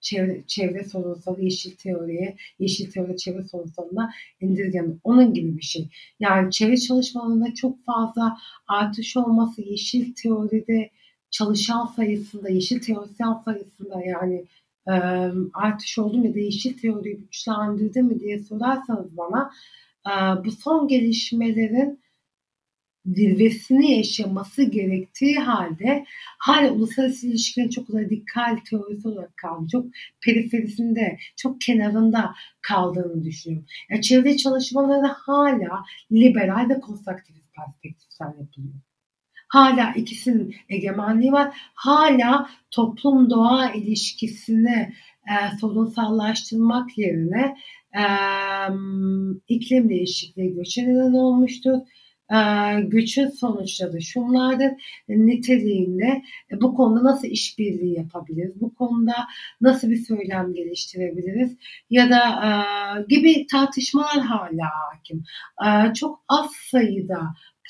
[0.09, 4.95] çevre, çevre sorunsalı yeşil teoriye, yeşil teori çevre sorunsalına indirgeme.
[5.05, 5.89] Onun gibi bir şey.
[6.21, 8.39] Yani çevre çalışmalarında çok fazla
[8.69, 10.91] artış olması yeşil teoride
[11.31, 14.45] çalışan sayısında, yeşil teorisyen sayısında yani
[14.89, 14.93] e,
[15.55, 19.51] artış oldu mu ya da yeşil teoriyi güçlendirdi mi diye sorarsanız bana
[20.07, 20.11] e,
[20.45, 22.01] bu son gelişmelerin
[23.15, 26.05] zirvesini yaşaması gerektiği halde
[26.39, 29.67] hala uluslararası ilişkilerin çok radikal teorisi olarak kaldı.
[29.73, 29.87] Çok
[30.25, 33.67] periferisinde, çok kenarında kaldığını düşünüyorum.
[33.91, 38.75] Yani çevre çalışmaları hala liberal ve konstruktivist perspektiften yapılıyor.
[39.49, 41.61] Hala ikisinin egemenliği var.
[41.75, 44.95] Hala toplum doğa ilişkisini
[45.29, 47.57] e, sorunsallaştırmak yerine
[47.99, 48.05] e,
[49.49, 51.79] iklim değişikliği göçe neden olmuştur
[52.33, 52.39] e,
[52.81, 54.71] göçün sonuçları şunlardır.
[55.09, 56.23] Niteliğinde
[56.53, 58.61] e, bu konuda nasıl işbirliği yapabiliriz?
[58.61, 59.15] Bu konuda
[59.61, 61.57] nasıl bir söylem geliştirebiliriz?
[61.91, 62.51] Ya da e,
[63.09, 65.25] gibi tartışmalar hala hakim.
[65.67, 67.21] E, çok az sayıda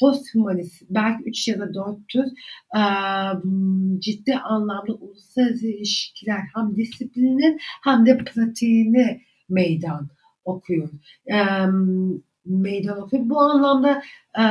[0.01, 2.25] posthumanist belki 3 ya da 4 tür
[2.77, 2.83] e,
[4.01, 10.09] ciddi anlamda uluslararası ilişkiler hem disiplinin hem de pratiğini meydan
[10.45, 10.91] okuyor.
[11.27, 11.37] E,
[12.49, 13.23] meydan okuyor.
[13.29, 14.03] Bu anlamda
[14.39, 14.45] e,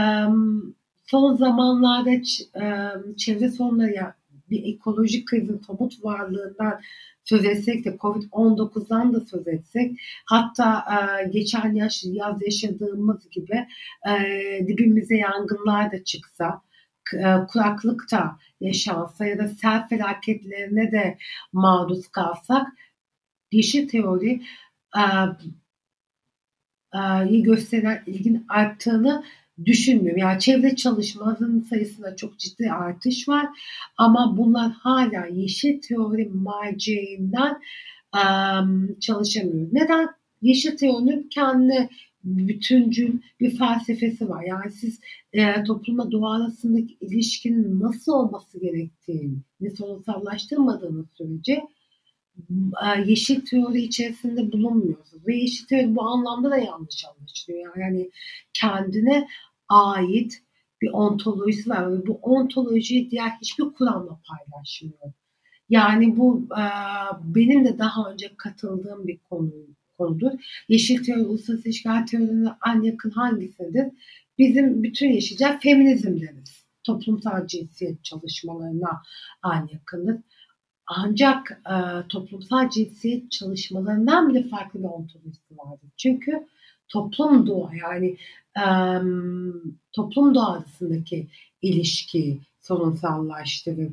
[1.05, 4.15] son zamanlarda e, çevre sorunları ya
[4.49, 6.81] bir ekolojik krizin somut varlığından
[7.23, 13.67] söz etsek de Covid-19'dan da söz etsek hatta e, geçen yaş, yaz yaşadığımız gibi
[14.09, 14.13] e,
[14.67, 16.61] dibimize yangınlar da çıksa
[17.47, 21.17] kuraklık da yaşansa ya da sel felaketlerine de
[21.53, 22.67] maruz kalsak
[23.51, 24.41] yeşil teori
[27.29, 29.23] iyi gösteren ilgin arttığını
[29.65, 30.17] düşünmüyorum.
[30.17, 33.47] Yani çevre çalışmalarının sayısında çok ciddi artış var
[33.97, 37.61] ama bunlar hala yeşil teori merceğinden
[38.15, 39.67] um, çalışamıyor.
[39.71, 40.09] Neden?
[40.41, 41.89] Yeşil teorinin kendi
[42.23, 44.43] bütüncül bir felsefesi var.
[44.43, 44.99] Yani siz
[45.33, 51.61] e, toplumla doğa arasındaki ilişkinin nasıl olması gerektiğini sorunsallaştırmadığınız sürece
[53.05, 55.27] yeşil teori içerisinde bulunmuyoruz.
[55.27, 57.77] Ve yeşil teori bu anlamda da yanlış anlaşılıyor.
[57.77, 58.11] Yani
[58.53, 59.27] kendine
[59.69, 60.43] ait
[60.81, 65.13] bir ontolojisi var ve bu ontolojiyi diğer hiçbir kuramla paylaşmıyor.
[65.69, 66.47] Yani bu
[67.23, 69.51] benim de daha önce katıldığım bir konu
[69.97, 70.31] konudur.
[70.69, 73.85] Yeşil teori, uluslararası ilişkiler teorilerine en yakın hangisidir?
[74.37, 76.65] Bizim bütün yeşilciler feminizm deriz.
[76.83, 79.01] Toplumsal cinsiyet çalışmalarına
[79.45, 80.17] en yakındır.
[80.87, 85.89] Ancak e, toplumsal cinsiyet çalışmalarından bile farklı bir ontolojisi vardır.
[85.97, 86.47] Çünkü
[86.87, 88.17] toplum doğa yani
[88.57, 88.65] e,
[89.91, 91.27] toplum doğa arasındaki
[91.61, 93.91] ilişki sorunsallaştırır.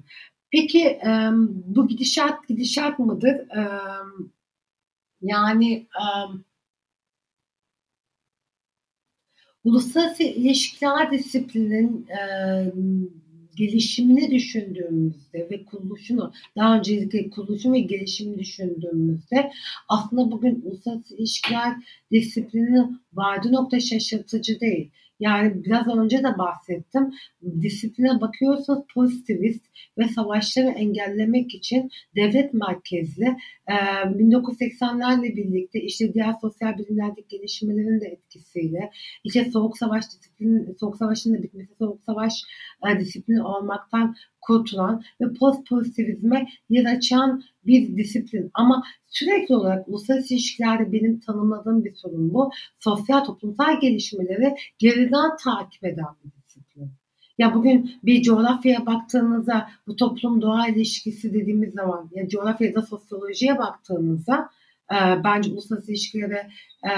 [0.51, 1.31] Peki e,
[1.67, 3.35] bu gidişat gidişat mıdır?
[3.35, 3.69] E,
[5.23, 6.05] yani e,
[9.65, 12.21] uluslararası ilişkiler disiplinin e,
[13.57, 19.51] gelişimini düşündüğümüzde ve kuruluşunu, daha öncelikle kuruluşun ve gelişimini düşündüğümüzde
[19.89, 21.73] aslında bugün uluslararası ilişkiler
[22.11, 24.91] disiplini vardı nokta şaşırtıcı değil.
[25.21, 27.11] Yani biraz önce de bahsettim.
[27.63, 29.65] Disipline bakıyorsanız pozitivist
[29.99, 33.37] ve savaşları engellemek için devlet merkezli
[33.69, 38.91] e, 1980'lerle birlikte işte diğer sosyal bilimlerdeki gelişmelerin de etkisiyle
[39.25, 42.43] işte soğuk savaş disiplin, soğuk savaşın da bitmesi, soğuk savaş
[42.89, 44.15] e, disiplini olmaktan
[44.47, 48.51] kurtulan ve post pozitivizme yer açan bir disiplin.
[48.55, 52.51] Ama sürekli olarak uluslararası ilişkilerde benim tanımladığım bir sorun bu.
[52.79, 56.91] Sosyal toplumsal gelişmeleri geriden takip eden bir disiplin.
[57.39, 64.51] Ya bugün bir coğrafyaya baktığınızda bu toplum doğa ilişkisi dediğimiz zaman ya coğrafyada sosyolojiye baktığınızda
[64.93, 66.51] e, bence uluslararası ilişkilere
[66.85, 66.91] e,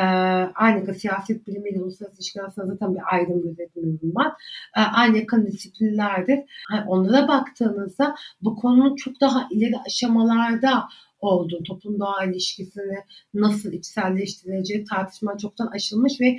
[0.55, 4.33] aynı siyaset bilimiyle uluslararası ilişkiler arasında zaten bir ayrım gözetmiyorum ben.
[4.77, 6.39] E, aynı yakın disiplinlerdir.
[6.73, 10.89] Yani onlara baktığınızda bu konunun çok daha ileri aşamalarda
[11.21, 12.99] olduğu, toplum doğa ilişkisini
[13.35, 16.39] nasıl içselleştirileceği tartışma çoktan aşılmış ve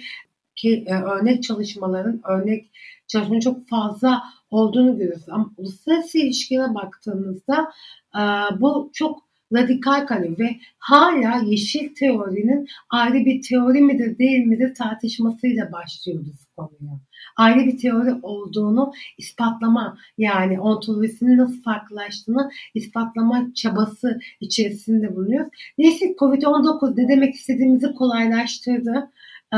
[0.55, 2.71] ki e, örnek çalışmaların örnek
[3.07, 5.29] çalışmanın çok fazla olduğunu görüyoruz.
[5.29, 7.71] Ama uluslararası ilişkilere baktığınızda
[8.15, 8.21] e,
[8.59, 15.71] bu çok radikal kalıyor ve hala yeşil teorinin ayrı bir teori midir değil midir tartışmasıyla
[15.71, 16.99] başlıyoruz konuya.
[17.37, 25.49] Ayrı bir teori olduğunu ispatlama yani ontolojisinin nasıl farklılaştığını ispatlama çabası içerisinde bulunuyoruz.
[25.77, 29.11] Neyse Covid-19 ne demek istediğimizi kolaylaştırdı.
[29.53, 29.57] Ee,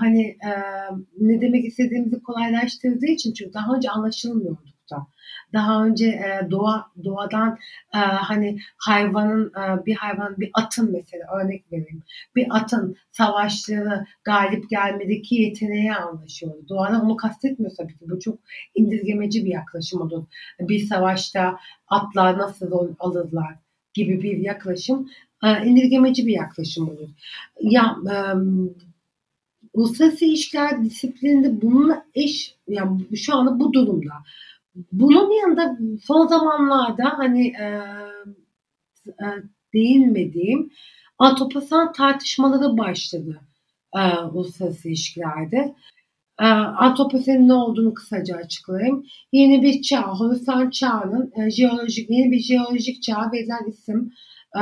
[0.00, 0.50] hani e,
[1.20, 5.06] ne demek istediğimizi kolaylaştırdığı için çünkü daha önce anlaşılmıyordu da.
[5.52, 7.58] Daha önce e, doğa doğadan
[7.94, 12.02] e, hani hayvanın e, bir hayvan bir atın mesela örnek vereyim.
[12.36, 16.68] Bir atın savaşları galip gelmedeki yeteneği anlaşıyordu.
[16.68, 18.10] Doğadan onu kastetmiyor tabii ki.
[18.10, 18.38] Bu çok
[18.74, 20.24] indirgemeci bir yaklaşım olur.
[20.60, 21.58] Bir savaşta
[21.88, 23.54] atlar nasıl rol alırlar
[23.94, 25.08] gibi bir yaklaşım
[25.44, 27.08] e, indirgemeci bir yaklaşım olur.
[27.60, 28.16] Ya e,
[29.74, 34.12] uluslararası ilişkiler disiplininde bununla eş yani şu anda bu durumda.
[34.92, 37.64] Bunun yanında son zamanlarda hani e,
[39.08, 39.26] e,
[39.74, 40.70] değinmediğim
[41.18, 43.40] antroposan tartışmaları başladı
[43.94, 45.74] e, uluslararası ilişkilerde.
[46.40, 49.06] E, antroposenin ne olduğunu kısaca açıklayayım.
[49.32, 54.12] Yeni bir çağ, Horasan çağının e, jeolojik, yeni bir jeolojik çağ verilen isim.
[54.56, 54.60] E,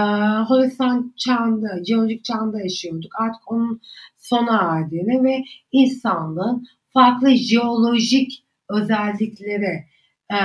[0.48, 3.12] Horasan çağında, jeolojik çağında yaşıyorduk.
[3.20, 3.80] Artık onun
[4.18, 9.92] sona erdiğini ve insanlığın farklı jeolojik özelliklere
[10.32, 10.38] e,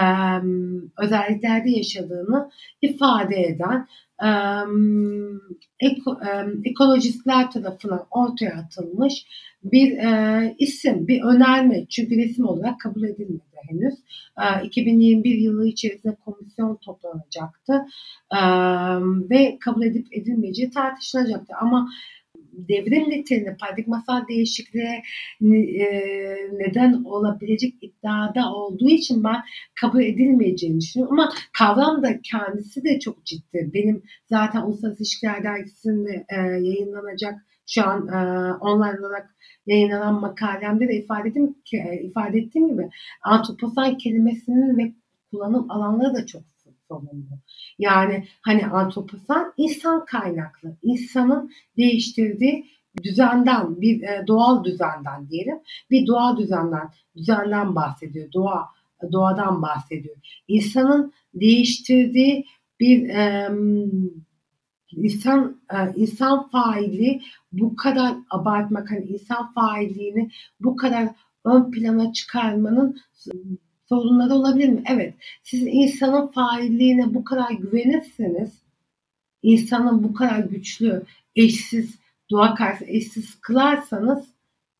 [0.98, 2.50] özelliklerde yaşadığını
[2.82, 3.88] ifade eden
[4.24, 4.30] e,
[5.80, 6.30] eko, e,
[6.70, 9.26] ekolojistler tarafından ortaya atılmış
[9.64, 11.86] bir e, isim, bir önerme.
[11.90, 13.94] Çünkü resim olarak kabul edilmedi henüz.
[14.38, 17.86] E, 2021 yılı içerisinde komisyon toplanacaktı
[18.32, 18.40] e,
[19.30, 21.54] ve kabul edip edilmeyeceği tartışılacaktı.
[21.62, 21.90] Ama
[22.58, 25.04] devrim niteliğinde paradigmasal değişikliğe
[25.42, 25.88] e,
[26.54, 29.42] neden olabilecek iddiada olduğu için ben
[29.82, 31.20] kabul edilmeyeceğini düşünüyorum.
[31.20, 33.72] Ama kavram da kendisi de çok ciddi.
[33.74, 37.36] Benim zaten Uluslararası İlişkiler Dergisi'nde e, yayınlanacak
[37.68, 38.18] şu an e,
[38.54, 39.36] online olarak
[39.66, 41.56] yayınlanan makalemde de ifade ettiğim,
[42.04, 42.90] ifade ettiğim gibi
[43.24, 44.94] antroposan kelimesinin ve
[45.32, 46.42] kullanım alanları da çok
[46.88, 47.40] sorumlu.
[47.80, 52.66] Yani hani antroposan insan kaynaklı, insanın değiştirdiği
[53.04, 55.60] düzenden, bir e, doğal düzenden diyelim,
[55.92, 58.68] bir doğal düzenden, düzenden bahsediyor, doğa,
[59.12, 60.16] doğadan bahsediyor.
[60.48, 62.46] İnsanın değiştirdiği
[62.80, 63.50] bir e,
[64.92, 67.22] insan e, insan faili
[67.52, 71.10] bu kadar abartmak, hani insan failliğini bu kadar
[71.46, 73.00] ön plana çıkarmanın
[73.90, 74.84] sorunları olabilir mi?
[74.90, 75.14] Evet.
[75.44, 78.52] Siz insanın failliğine bu kadar güvenirseniz,
[79.44, 81.04] insanın bu kadar güçlü,
[81.36, 81.96] eşsiz,
[82.32, 84.28] doğa karşı eşsiz kılarsanız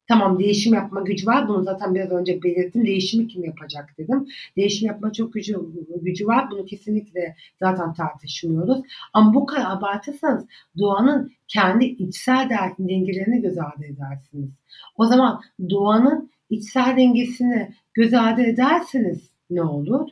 [0.08, 1.48] Tamam değişim yapma gücü var.
[1.48, 2.86] Bunu zaten biraz önce belirttim.
[2.86, 4.28] Değişimi kim yapacak dedim.
[4.58, 5.56] Değişim yapma çok gücü,
[6.02, 6.52] gücü var.
[6.52, 8.82] Bunu kesinlikle zaten tartışmıyoruz.
[9.14, 10.46] Ama bu kadar abartırsanız
[10.78, 12.50] doğanın kendi içsel
[12.80, 14.52] dengelerini göz ardı edersiniz.
[14.96, 20.10] O zaman doğanın içsel dengesini göz ardı ederseniz ne olur?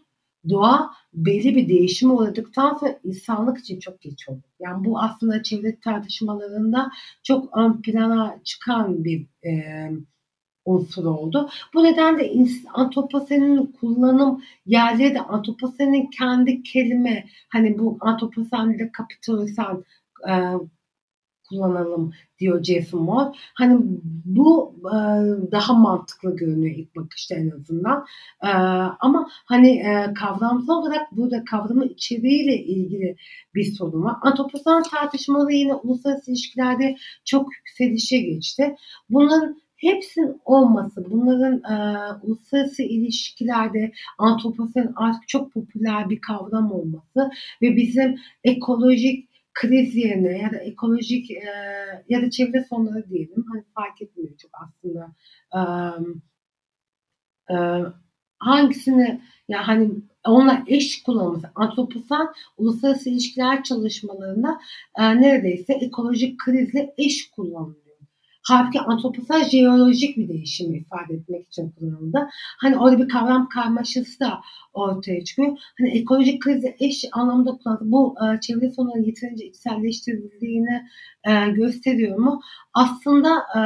[0.49, 4.41] Doğa belli bir değişime uğradıktan sonra insanlık için çok geç olur.
[4.59, 6.91] Yani bu aslında çevre tartışmalarında
[7.23, 9.51] çok ön plana çıkan bir e,
[10.65, 11.49] unsur oldu.
[11.73, 12.31] Bu nedenle
[12.73, 19.85] antroposenin kullanım yerleri de antroposenin kendi kelime hani bu antroposen ile kapitalizan
[20.29, 20.33] e,
[21.49, 23.31] kullanalım diyor Jason Moore.
[23.53, 23.79] Hani
[24.25, 24.97] bu e,
[25.51, 28.05] daha mantıklı görünüyor ilk bakışta en azından.
[28.43, 28.49] E,
[28.99, 33.15] ama hani e, kavramsal olarak burada kavramın içeriğiyle ilgili
[33.55, 34.15] bir sorun var.
[34.21, 38.75] Antroposan tartışmaları yine uluslararası ilişkilerde çok yükselişe geçti.
[39.09, 41.75] Bunların hepsinin olması, bunların e,
[42.23, 47.31] uluslararası ilişkilerde antroposen artık çok popüler bir kavram olması
[47.61, 51.43] ve bizim ekolojik kriz yerine ya da ekolojik e,
[52.09, 55.15] ya da çevre sonları diyelim hani fark etmiyor çok aslında
[55.55, 55.59] e,
[57.53, 57.55] e,
[58.39, 59.91] hangisini ya hani
[60.25, 64.59] onunla eş kullanılması antroposan uluslararası ilişkiler çalışmalarında
[64.99, 67.84] e, neredeyse ekolojik krizle eş kullanılıyor.
[68.47, 72.27] Halbuki antroposal jeolojik bir değişimi ifade etmek için kullanıldı.
[72.61, 74.41] Hani orada bir kavram karmaşası da
[74.73, 75.57] ortaya çıkıyor.
[75.79, 77.91] Hani ekolojik krizi eş anlamda kullanıldı.
[77.91, 80.83] Bu e, çevre sorunları yeterince içselleştirildiğini
[81.23, 82.41] e, gösteriyor mu?
[82.73, 83.61] Aslında e,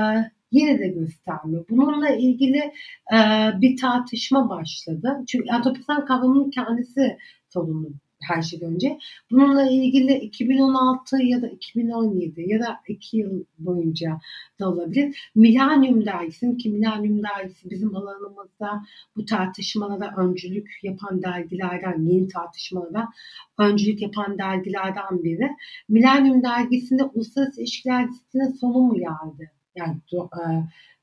[0.51, 1.65] yine de göstermiyor.
[1.69, 2.71] Bununla ilgili
[3.13, 3.17] e,
[3.61, 5.17] bir tartışma başladı.
[5.27, 7.17] Çünkü antroposan kavramının kendisi
[7.49, 7.89] sorunlu
[8.21, 8.99] her şeyden önce.
[9.31, 14.19] Bununla ilgili 2016 ya da 2017 ya da 2 yıl boyunca
[14.59, 15.31] da olabilir.
[15.35, 18.83] Millennium dergisinin ki Millennium dergisi bizim alanımızda
[19.15, 23.09] bu tartışmalara öncülük yapan dergilerden, yeni tartışmalara
[23.57, 25.49] öncülük yapan dergilerden biri.
[25.89, 29.51] Millennium dergisinde uluslararası ilişkiler disiplini sonu mu geldi?
[29.75, 29.97] Yani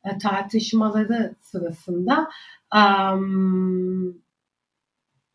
[0.04, 2.28] e, tartışmaları sırasında
[2.74, 4.25] um,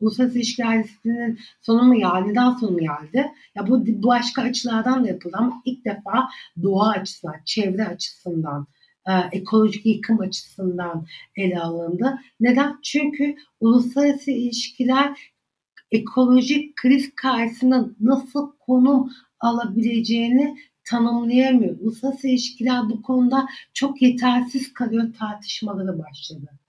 [0.02, 3.32] uluslararası ilişkiler disiplininin sonu mu geldi, neden sonu mu geldi?
[3.56, 6.30] Ya bu, bu başka açılardan da yapıldı ama ilk defa
[6.64, 8.68] doğa açısından, çevre açısından,
[9.08, 12.20] e, ekolojik yıkım açısından ele alındı.
[12.39, 12.80] Neden?
[12.84, 15.32] Çünkü uluslararası ilişkiler
[15.91, 21.80] ekolojik kriz karşısında nasıl konum alabileceğini tanımlayamıyor.
[21.80, 26.61] Uluslararası ilişkiler bu konuda çok yetersiz kalıyor tartışmaları başladı.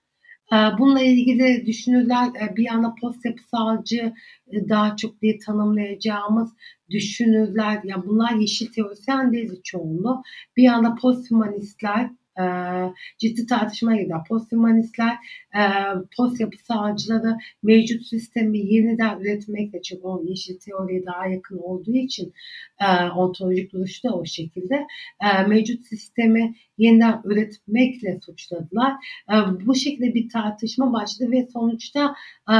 [0.52, 4.12] Ee, bununla ilgili düşünürler e, bir yana post yapısalcı
[4.52, 6.50] e, daha çok diye tanımlayacağımız
[6.90, 10.22] düşünürler, ya bunlar yeşil teorisyen değil çoğunluğu.
[10.56, 12.44] Bir yana post humanistler e,
[13.18, 14.18] ciddi tartışmaya gider.
[14.28, 15.16] Posthumanistler
[15.54, 15.62] e,
[16.16, 22.32] post yapısalcıları mevcut sistemi yeniden üretmekle çünkü o yeşil teoriye daha yakın olduğu için
[22.80, 24.86] e, ontolojik duruşu da o şekilde
[25.20, 28.92] e, mevcut sistemi yeniden üretmekle suçladılar.
[29.30, 29.34] E,
[29.66, 32.14] bu şekilde bir tartışma başladı ve sonuçta
[32.50, 32.56] e,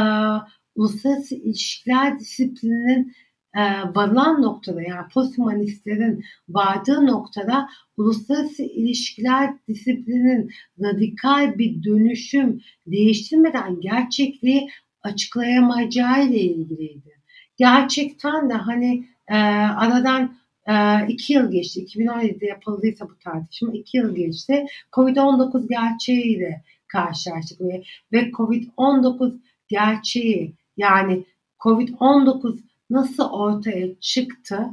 [0.74, 3.12] uluslararası ilişkiler disiplininin
[3.56, 3.60] e,
[3.94, 10.50] varılan noktada yani posthumanistlerin vardığı noktada uluslararası ilişkiler disiplinin
[10.82, 14.70] radikal bir dönüşüm değiştirmeden gerçekliği
[15.02, 17.10] açıklayamayacağı ile ilgiliydi.
[17.56, 20.36] Gerçekten de hani e, aradan
[20.66, 21.84] e, iki yıl geçti.
[21.84, 24.66] 2017'de yapıldıysa bu tartışma iki yıl geçti.
[24.92, 27.82] Covid-19 gerçeğiyle karşılaştık ve,
[28.12, 29.38] ve Covid-19
[29.68, 31.24] gerçeği yani
[31.60, 32.58] Covid-19
[32.92, 34.66] nasıl ortaya çıktı?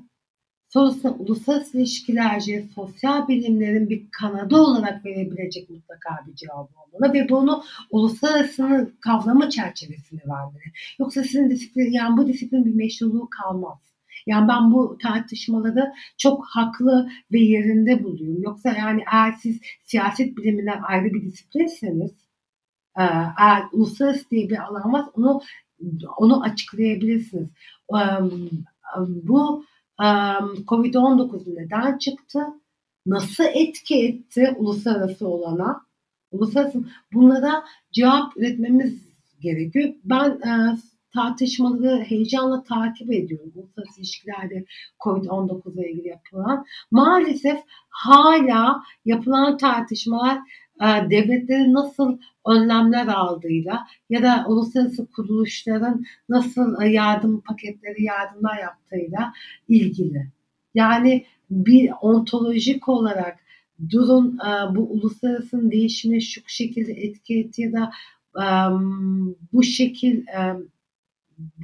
[0.67, 7.63] Sorusuna uluslararası ilişkilerce sosyal bilimlerin bir kanadı olarak verebilecek mutlaka bir cevap olmalı ve bunu
[7.91, 10.71] uluslararası kavrama çerçevesinde vermeli.
[10.99, 13.77] Yoksa sizin disiplin, yani bu disiplin bir meşruluğu kalmaz.
[14.27, 18.43] Yani ben bu tartışmaları çok haklı ve yerinde buluyorum.
[18.43, 22.11] Yoksa yani eğer siz siyaset biliminden ayrı bir disiplinseniz
[23.37, 25.41] eğer uluslararası diye bir alan var onu
[26.17, 27.49] onu açıklayabilirsiniz.
[28.99, 29.65] Bu
[30.67, 32.39] Covid-19 neden çıktı?
[33.05, 35.81] Nasıl etki etti uluslararası olana?
[36.31, 39.09] Uluslararası bunlara cevap üretmemiz
[39.39, 39.93] gerekiyor.
[40.03, 40.77] Ben e,
[41.13, 43.51] tartışmaları heyecanla takip ediyorum.
[43.55, 44.65] Uluslararası ilişkilerde
[45.03, 46.65] Covid-19 ile ilgili yapılan.
[46.91, 47.59] Maalesef
[47.89, 50.39] hala yapılan tartışmalar
[50.81, 52.17] devletlerin nasıl
[52.47, 59.33] önlemler aldığıyla ya da uluslararası kuruluşların nasıl e, yardım paketleri, yardımlar yaptığıyla
[59.67, 60.27] ilgili.
[60.73, 63.39] Yani bir ontolojik olarak
[63.89, 67.91] durum e, bu uluslararası değişimine şu şekilde etki etti ya da
[69.53, 70.23] bu şekil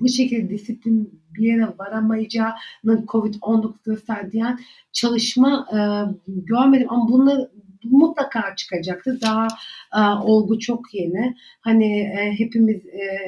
[0.01, 4.45] bu şekilde disiplin bir yere varamayacağını COVID-19 gösterdiği
[4.91, 5.79] çalışma e,
[6.27, 7.51] görmedim ama bunları
[7.91, 9.21] mutlaka çıkacaktır.
[9.21, 9.47] Daha
[9.95, 11.35] e, olgu çok yeni.
[11.61, 13.19] Hani e, hepimiz e,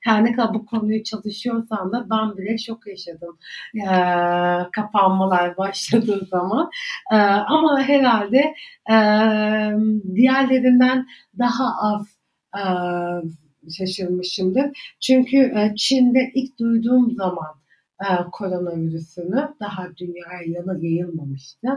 [0.00, 3.38] her ne kadar bu konuyu çalışıyorsam da ben bile şok yaşadım.
[3.74, 3.86] E,
[4.72, 6.70] kapanmalar başladığı zaman.
[7.12, 8.54] E, ama herhalde
[8.90, 8.96] e,
[10.14, 11.06] diğerlerinden
[11.38, 12.06] daha az
[12.56, 12.62] e,
[13.70, 14.96] şaşırmışımdır.
[15.00, 17.65] Çünkü e, Çin'de ilk duyduğum zaman
[18.32, 21.68] koronavirüsünü daha dünyaya yayılmamıştı.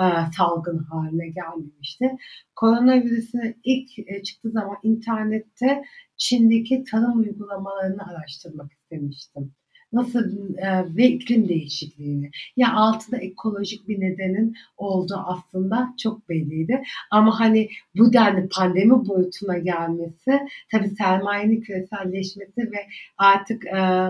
[0.00, 0.04] E,
[0.36, 2.16] salgın haline gelmemişti.
[2.56, 5.84] Koronavirüsü ilk e, çıktığı zaman internette
[6.16, 9.52] Çin'deki tarım uygulamalarını araştırmak istemiştim
[9.92, 12.30] nasıl e, ve iklim değişikliğini.
[12.56, 16.82] Ya altında ekolojik bir nedenin olduğu aslında çok belliydi.
[17.10, 22.86] Ama hani bu denli pandemi boyutuna gelmesi, tabii sermayenin küreselleşmesi ve
[23.18, 24.08] artık e,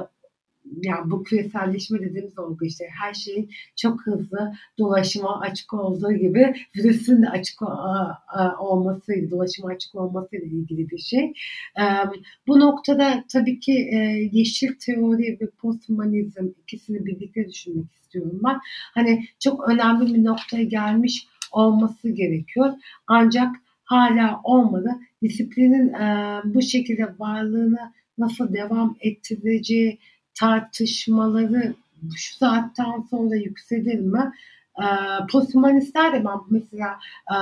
[0.83, 7.23] yani bu küreselleşme dediğimiz olgu işte her şeyin çok hızlı dolaşıma açık olduğu gibi virüsün
[7.23, 7.63] de açık
[8.61, 11.33] olması, dolaşıma açık olması ile ilgili bir şey.
[12.47, 13.73] Bu noktada tabii ki
[14.33, 18.59] yeşil teori ve posthumanizm ikisini birlikte düşünmek istiyorum ben.
[18.95, 22.73] Hani çok önemli bir noktaya gelmiş olması gerekiyor.
[23.07, 24.91] Ancak hala olmadı.
[25.23, 25.93] Disiplinin
[26.55, 29.99] bu şekilde varlığını nasıl devam ettireceği
[30.35, 31.75] tartışmaları
[32.17, 34.33] şu saatten sonra yükselir mi?
[34.79, 34.87] E,
[35.33, 36.99] posthumanistler de ben mesela
[37.31, 37.35] e,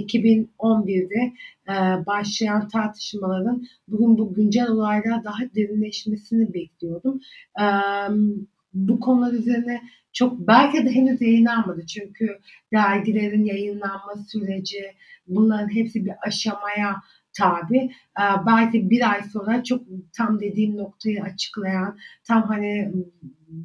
[0.00, 1.32] 2011'de
[1.68, 7.20] e, başlayan tartışmaların bugün bu güncel olaylar daha derinleşmesini bekliyordum.
[7.60, 7.64] E,
[8.74, 12.38] bu konular üzerine çok belki de henüz yayınlanmadı çünkü
[12.72, 14.84] dergilerin yayınlanma süreci
[15.26, 16.96] bunların hepsi bir aşamaya
[17.38, 17.78] tabi.
[18.20, 19.82] Ee, belki bir ay sonra çok
[20.16, 22.92] tam dediğim noktayı açıklayan, tam hani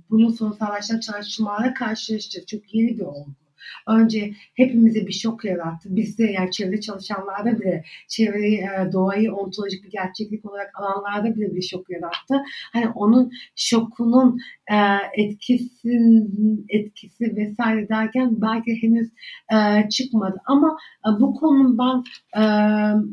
[0.09, 2.47] bunun sonuçsallaşan çalışmalara karşılaşacağız.
[2.47, 3.42] Çok yeni bir olgu
[3.87, 5.95] önce hepimize bir şok yarattı.
[5.95, 11.61] Bizde yani çevre çalışanlarda bile çevreyi, e, doğayı ontolojik bir gerçeklik olarak alanlarda bile bir
[11.61, 12.43] şok yarattı.
[12.73, 14.39] Hani onun şokunun
[14.71, 14.77] e,
[15.23, 19.09] etkisin, etkisi vesaire derken belki henüz
[19.53, 20.41] e, çıkmadı.
[20.45, 20.77] Ama
[21.19, 22.03] bu konunun ben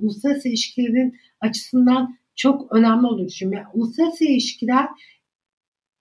[0.02, 3.66] uluslararası ilişkilerin açısından çok önemli olduğunu düşünüyorum.
[3.66, 4.89] Yani uluslararası ilişkiler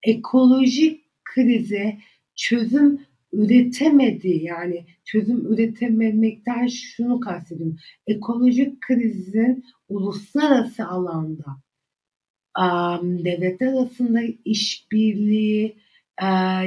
[0.02, 1.98] ekolojik krize
[2.34, 3.00] çözüm
[3.32, 7.76] üretemedi yani çözüm üretememekten şunu kastediyorum.
[8.06, 11.56] Ekolojik krizin uluslararası alanda
[13.02, 15.76] devletler arasında işbirliği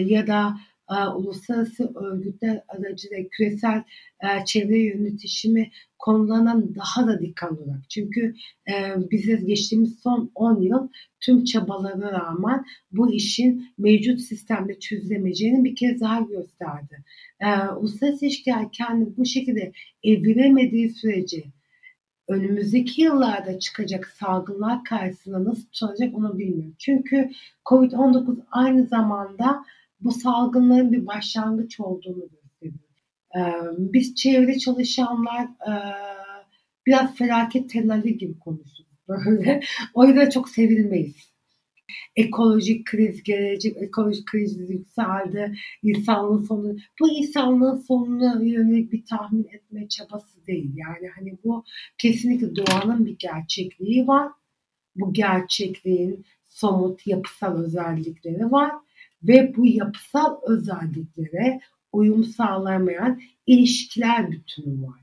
[0.06, 0.58] ya da
[1.16, 3.84] uluslararası örgütler aracılığıyla küresel
[4.24, 7.90] e, çevre yönetişimi konularına daha da dikkat olarak.
[7.90, 8.36] Çünkü
[8.68, 10.88] e, bize geçtiğimiz son 10 yıl
[11.20, 17.04] tüm çabalara rağmen bu işin mevcut sistemde çözülemeyeceğini bir kez daha gösterdi.
[17.40, 19.72] E, uluslararası ilişkiler kendi bu şekilde
[20.04, 21.44] eviremediği sürece
[22.28, 26.76] önümüzdeki yıllarda çıkacak salgınlar karşısında nasıl tutulacak onu bilmiyorum.
[26.80, 27.32] Çünkü
[27.66, 29.66] COVID-19 aynı zamanda
[30.04, 32.80] bu salgınların bir başlangıç olduğunu gösteriyor.
[33.78, 35.48] Biz çevre çalışanlar
[36.86, 39.62] biraz felaket tellali gibi konuşuyoruz böyle.
[39.94, 41.34] O yüzden çok sevilmeyiz
[42.16, 46.76] ekolojik kriz gelecek, ekolojik kriz yükseldi, insanlığın sonu.
[47.00, 50.72] Bu insanlığın sonuna yönelik bir tahmin etme çabası değil.
[50.76, 51.64] Yani hani bu
[51.98, 54.32] kesinlikle doğanın bir gerçekliği var.
[54.96, 58.72] Bu gerçekliğin somut yapısal özellikleri var
[59.24, 61.60] ve bu yapısal özelliklere
[61.92, 65.00] uyum sağlamayan ilişkiler bütünü var.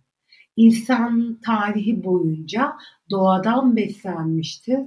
[0.56, 2.72] İnsan tarihi boyunca
[3.10, 4.80] doğadan beslenmiştir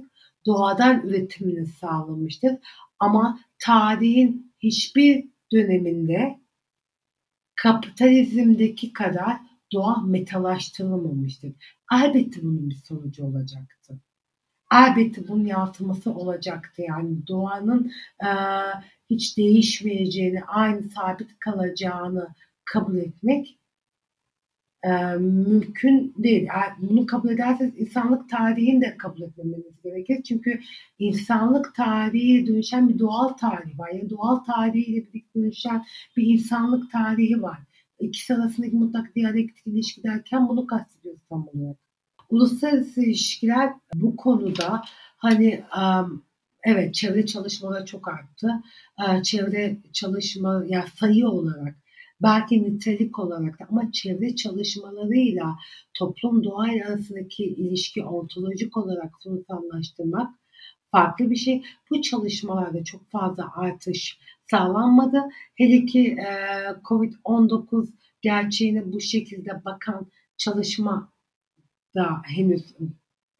[0.46, 2.52] doğadan üretimini sağlamıştır.
[2.98, 6.40] Ama tarihin hiçbir döneminde
[7.54, 9.36] kapitalizmdeki kadar
[9.72, 11.52] doğa metalaştırılmamıştır.
[11.92, 14.00] Elbette bunun bir sonucu olacaktı.
[14.72, 16.82] Elbette bunun yansıması olacaktı.
[16.82, 17.92] Yani doğanın
[18.24, 18.30] e,
[19.10, 22.28] hiç değişmeyeceğini, aynı sabit kalacağını
[22.64, 23.58] kabul etmek
[24.84, 26.48] e, mümkün değil.
[26.54, 30.22] Eğer bunu kabul ederseniz insanlık tarihini de kabul etmemeniz gerekir.
[30.22, 30.60] Çünkü
[30.98, 33.90] insanlık tarihi dönüşen bir doğal tarih var.
[33.90, 35.84] Yani doğal tarihiyle birlikte dönüşen
[36.16, 37.58] bir insanlık tarihi var.
[38.00, 41.83] İkisi arasındaki mutlak diyalektik ilişki derken bunu kastediyoruz tam olarak.
[42.30, 44.82] Uluslararası ilişkiler bu konuda
[45.16, 45.64] hani
[46.64, 48.48] evet çevre çalışmaları çok arttı.
[49.22, 51.76] Çevre çalışma yani sayı olarak
[52.22, 55.56] belki nitelik olarak da ama çevre çalışmalarıyla
[55.94, 60.34] toplum doğayla arasındaki ilişki ontolojik olarak sonuçlanlaştırmak
[60.94, 61.62] farklı bir şey.
[61.90, 64.18] Bu çalışmalarda çok fazla artış
[64.50, 65.22] sağlanmadı.
[65.54, 66.30] Hele ki e,
[66.84, 67.88] COVID-19
[68.22, 70.06] gerçeğine bu şekilde bakan
[70.36, 71.12] çalışma
[71.94, 72.74] da henüz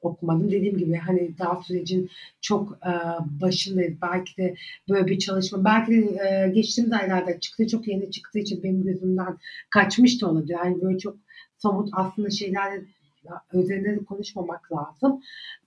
[0.01, 0.51] okumadım.
[0.51, 2.11] Dediğim gibi hani daha sürecin
[2.41, 2.93] çok e,
[3.41, 3.95] başındayız.
[4.03, 4.55] Belki de
[4.89, 9.39] böyle bir çalışma, belki de e, geçtiğimiz aylarda çıktı, çok yeni çıktığı için benim gözümden
[9.71, 10.57] kaçmış da olabilir.
[10.65, 11.17] Yani böyle çok
[11.59, 12.81] somut aslında şeyler
[13.53, 15.23] üzerinde de konuşmamak lazım.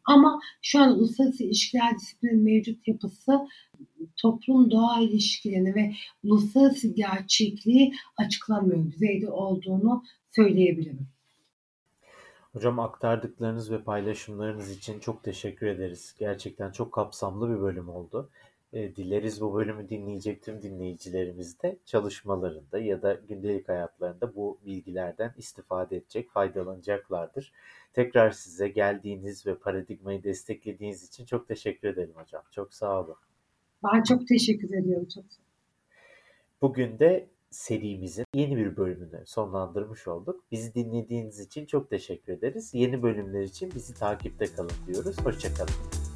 [0.05, 3.31] Ama şu an uluslararası ilişkiler disiplinin mevcut yapısı
[4.15, 5.93] toplum doğa ilişkilerini ve
[6.23, 10.03] uluslararası gerçekliği açıklamıyor düzeyde olduğunu
[10.35, 11.07] söyleyebilirim.
[12.57, 16.15] Hocam aktardıklarınız ve paylaşımlarınız için çok teşekkür ederiz.
[16.19, 18.29] Gerçekten çok kapsamlı bir bölüm oldu.
[18.73, 25.33] E, dileriz bu bölümü dinleyecek tüm dinleyicilerimiz de çalışmalarında ya da gündelik hayatlarında bu bilgilerden
[25.37, 27.53] istifade edecek, faydalanacaklardır.
[27.93, 32.43] Tekrar size geldiğiniz ve paradigmayı desteklediğiniz için çok teşekkür ederim hocam.
[32.51, 33.17] Çok sağ olun.
[33.83, 35.07] Ben çok teşekkür ediyorum.
[35.15, 35.25] Çok
[36.61, 37.27] Bugün de
[37.57, 40.43] serimizin yeni bir bölümünü sonlandırmış olduk.
[40.51, 42.73] Bizi dinlediğiniz için çok teşekkür ederiz.
[42.73, 45.17] Yeni bölümler için bizi takipte kalın diyoruz.
[45.23, 46.06] Hoşçakalın.